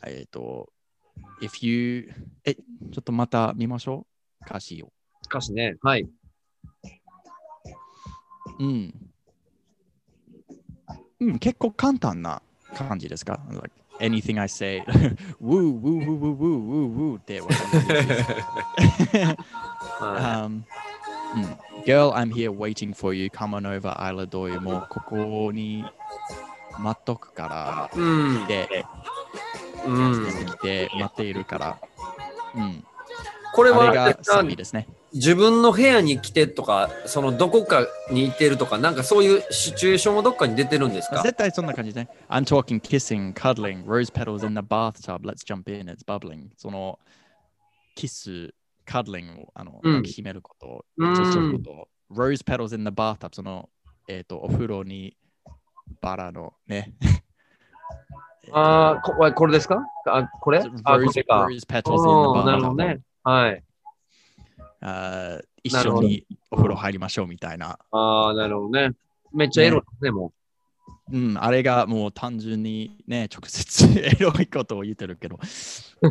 [0.06, 0.68] えっ、と、
[1.40, 2.12] if you、
[2.44, 4.06] え、ちょっとまた見ましょ
[4.40, 4.92] う、歌詞を。
[5.26, 5.76] 歌詞ね。
[5.82, 6.08] はい。
[8.58, 8.94] うん。
[11.20, 12.42] うん、結構簡単な
[12.76, 14.82] 感じですか like ?anything I say,
[15.42, 17.40] woo, woo, woo, woo, woo, woo, woo って
[20.00, 20.62] um,
[21.34, 23.30] うん Girl, I'm here waiting for you.
[23.30, 24.60] Come on over, I'll adore you.
[24.60, 25.84] もうここに
[26.78, 27.98] 待っとくから。
[27.98, 28.46] いうん。
[28.46, 28.84] で、
[29.86, 30.26] うん。
[30.46, 31.78] 来て待っているから。
[32.54, 32.84] うん。
[33.54, 34.86] これはあれがサビですね。
[35.14, 42.10] 自分の部屋に来てとか、そのどこかに行ってるとか、なんかそういうシチュエーションはどっかに出てるんですか絶対そんな感じですね。
[42.28, 46.48] I'm talking kissing, cuddling, rose petals in the bathtub, let's jump in, it's bubbling.
[46.56, 46.98] その
[47.94, 48.52] キス、
[48.86, 53.70] cuddling をあの、うん抱きしめること、うんそうすること、rose petals in the bathtub, その、
[54.08, 55.16] えっ、と、お風呂に
[56.00, 56.92] バラのね。
[58.52, 61.46] ああ、ここれですかあ、これあ、これか。
[61.50, 62.88] rose petals うん in な the るほど bathtub.
[62.88, 63.00] ね。
[63.22, 63.64] はい。
[64.80, 67.78] あー一緒にお風呂入りましょうみたいな。
[67.90, 68.92] ああ、なるほどね。
[69.32, 70.32] めっちゃエロですね、も
[71.10, 75.38] うん、あれがもう単純にね、直接エロいことを言ってるけど、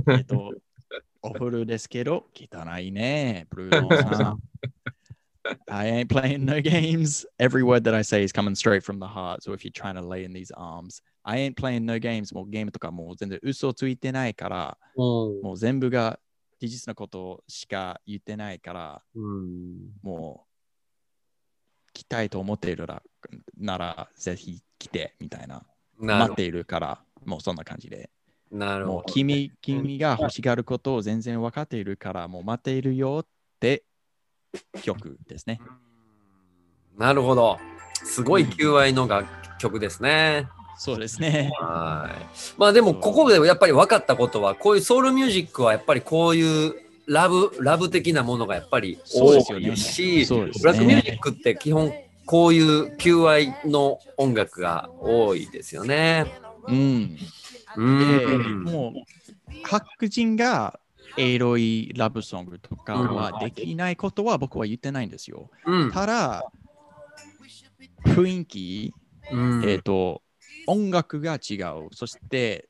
[0.10, 0.54] えっと、
[1.22, 4.40] お風呂ですけど、汚いね、ブルーノさん。
[5.70, 7.26] I ain't playing no games.
[7.40, 9.44] Every word that I say is coming straight from the heart.
[9.44, 12.34] So if you're trying to lay in these arms, I ain't playing no games.
[12.34, 14.78] もうゲームとかもう全然嘘ついてないから。
[14.98, 16.20] もう全部が
[16.60, 19.92] 事実のことしか言ってないから、うん。
[20.02, 23.02] もう来たいと思っているら
[23.58, 25.64] ならぜひ来てみたいな。
[26.00, 28.12] 待っているから、もうそんな感じで。
[28.52, 29.14] なるほど。
[29.14, 33.28] 君君が欲しがることを全然分かっているから、もう待っているよっ
[33.60, 33.84] て
[34.84, 35.60] 曲ですね。
[36.98, 37.58] なるほど。
[37.94, 39.28] すごい求愛の楽
[39.58, 40.48] 曲ですね。
[40.78, 41.52] そうですね。
[41.60, 42.26] はい。
[42.58, 46.76] まあでも、ここでやっぱり分かったことは、こういうソウルミュージックはやっぱりこういう
[47.08, 51.92] ラブ、ラブ的なものがやっぱり多そうですよねいし、そうですねブラックミュージックって基本
[52.26, 56.26] こういう求愛の音楽が多いですよね。
[56.68, 57.18] うん。
[57.78, 58.64] うでん。
[58.64, 60.80] もう白人が
[61.18, 65.50] エロいラブソングとかはできないことは僕は言ってないんですよ。
[65.66, 65.92] うん。
[65.92, 66.44] ただ、
[68.06, 68.94] 雰囲気、
[69.32, 70.22] うんえっ、と、
[70.68, 71.90] 音楽が違う。
[71.92, 72.70] そして、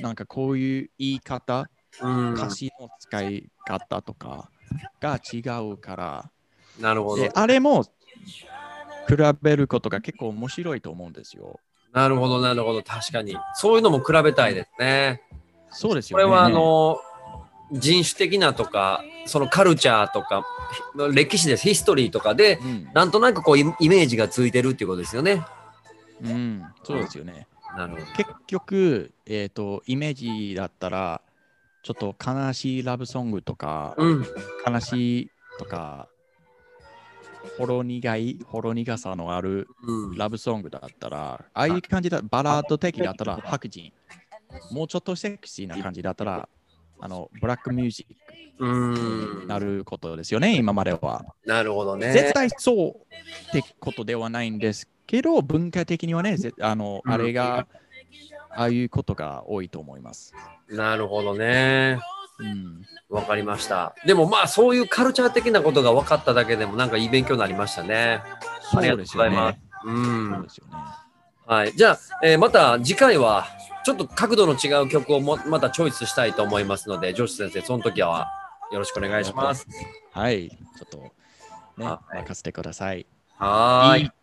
[0.00, 1.68] なんかこういう言い方、
[2.00, 4.48] うん歌詞の使い方とか
[5.00, 5.40] が違
[5.72, 6.30] うから、
[6.80, 7.30] なるほどで。
[7.34, 7.90] あれも比
[9.42, 11.60] べることが結構面白いと思うんですよ。
[11.92, 12.82] なるほど、なるほど。
[12.82, 13.36] 確かに。
[13.54, 15.22] そういうのも比べたいですね。
[15.70, 16.24] そうですよね。
[16.24, 16.98] これはあの
[17.72, 20.44] 人種的なとかそのカルチャーとか
[21.12, 25.42] 歴史ですヒストリーとかでうん、なんとなくこうイイメージがついてるっていうことですよね。
[26.22, 27.46] うん、そうですよね。
[27.76, 28.06] なるほど。
[28.16, 31.20] 結局、えっ、と、イメージだったら、
[31.82, 34.26] ちょっと悲しいラブソングとか、うん。
[34.66, 36.08] 悲しいとか、
[37.58, 43.92] ほろ苦い、ほろ苦さのあるうんラブソングだったら、ああいう感じだ、バラード的だったら白人。
[44.70, 46.48] もうちょっとセクシーな感じだったら、
[47.00, 51.24] あの、ブラックミュージックうんになることですよね、今までは。
[51.44, 52.12] なるほどね。
[52.12, 57.66] 絶対そうってことではないんですけど、文化的にはね、ぜあの、うんあれが、
[58.50, 60.34] ああいうことが多いと思います。
[60.70, 61.98] なるほどね。
[62.38, 63.94] うん、わかりました。
[64.06, 68.22] でもまあそういうカルチャー的なことが分かっただけでもなんかいい勉強になりましたね。
[68.74, 69.58] ありがとうございます。
[69.84, 69.92] う。
[69.92, 70.46] ん。
[71.46, 71.72] はい。
[71.76, 73.46] じゃあ、えーまた次回は
[73.84, 78.28] ちょっと角度の違う曲をもまたチョイスしたいと思いますので、ジョシュ先生、その時は
[78.72, 79.66] よろしくお願いします。
[80.12, 80.56] はい、ちょ
[80.86, 80.98] っと、
[81.76, 83.06] ね、はい任せてください。
[83.36, 84.21] はーい。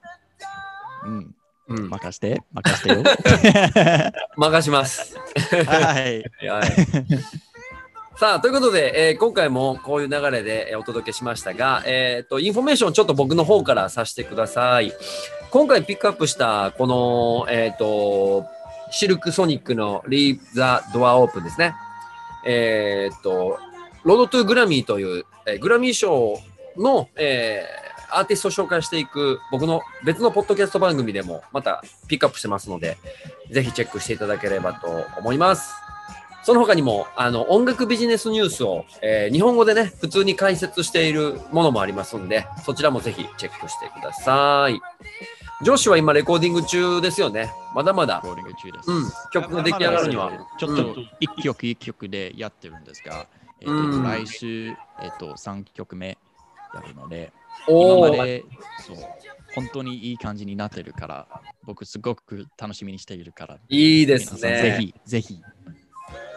[1.05, 1.35] うん、
[1.69, 3.03] うん、任せて、任せてよ。
[4.37, 5.15] 任します。
[5.65, 6.23] はい。
[6.47, 6.69] はい。
[8.19, 14.91] さあ、ということで、えー今回もこういう流れでえーお届けしましたが、えっ、と、インフォメーションちょっと僕の方からさせてください。
[15.51, 18.45] 今回ピックアップした、この、えっ、と、
[18.91, 20.59] シルクソニックの Leave the
[20.91, 21.75] Door Open ですね。
[22.45, 23.57] えっ、と、
[24.03, 26.39] ロードトゥグラミーという、えーグラミー賞
[26.75, 32.97] の、えーアーティストを紹介していく僕の別のポッドキャスト番組でもまたピックアップしてますので、
[33.51, 35.74] ぜひチェックしていただければと思います。
[36.43, 44.80] その他にも、あの、音楽ビジネスニュースを、えー日本語でね、普通に解説しているものもありますので、そちらもぜひチェックしてください。
[45.62, 47.51] 上司は今レコーディング中ですよね。
[47.76, 48.22] まだまだ。
[48.24, 48.89] ローリング中です。
[48.89, 50.32] うん、曲が出来上がるには。
[50.57, 53.28] ちょっと一曲一曲でやってるんですが、
[53.60, 56.18] えっとうん来週、えっと3曲目
[56.74, 57.34] やるので、
[57.68, 58.43] 今まで
[58.86, 58.97] そう
[59.55, 61.28] 本当にいい感じになってるから、
[61.64, 64.78] 僕すごく楽しみにしているから、いいです皆さんぜね。
[64.80, 65.41] ひぜひ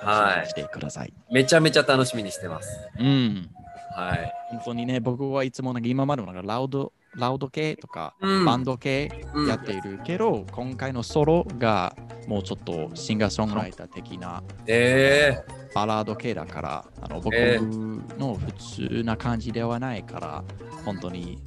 [0.02, 1.08] はしてください。
[1.08, 1.12] い。
[1.32, 2.88] めちゃめちゃ楽しみにしてます。
[2.98, 3.50] うん。
[3.94, 4.32] はい。
[4.50, 11.94] 本当にね、僕はいつもなんか今までのなんかラウドラウド系とか、うんバンド系うんやっているけど、今回のソロが
[12.26, 15.38] もうちょっとシンガーソングライター的なえ
[15.74, 17.58] バラード系だから、あの僕え
[18.18, 18.52] の普
[18.88, 20.44] 通な感じではないから、
[20.84, 21.38] 本当に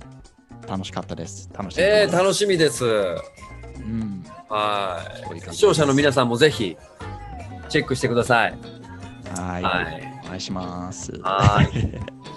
[0.67, 1.49] 楽しかったです。
[1.53, 2.85] 楽しー、えー、楽楽しみです。
[2.85, 2.87] う
[3.79, 5.01] ん、は
[5.35, 5.39] い。
[5.53, 6.77] 視聴者の皆さんもぜひ
[7.69, 8.57] チェックしてください。
[9.37, 11.11] はい、はいお願いします。
[11.21, 11.69] はい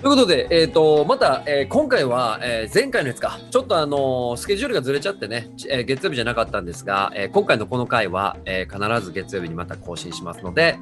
[0.00, 10.78] いうことで、えー、とまた、えー今回は、えー前回のやつか、ちょっとあのースケジュールがずれちゃってね、ちえー月曜日じゃなかったんですが、えー今回のこの回は、えー必ず月曜日にまた更新しますので、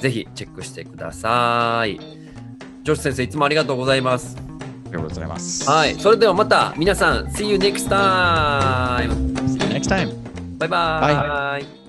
[0.00, 1.98] ぜひチェックしてください。
[2.82, 4.36] ジョシュ先生、いつもありがとうございます。
[4.38, 4.40] あ
[4.88, 5.68] りがとうございます。
[5.68, 9.10] はい、それではまた皆さん、See you next time!
[9.46, 10.12] See you next time.
[10.58, 11.79] バイバイ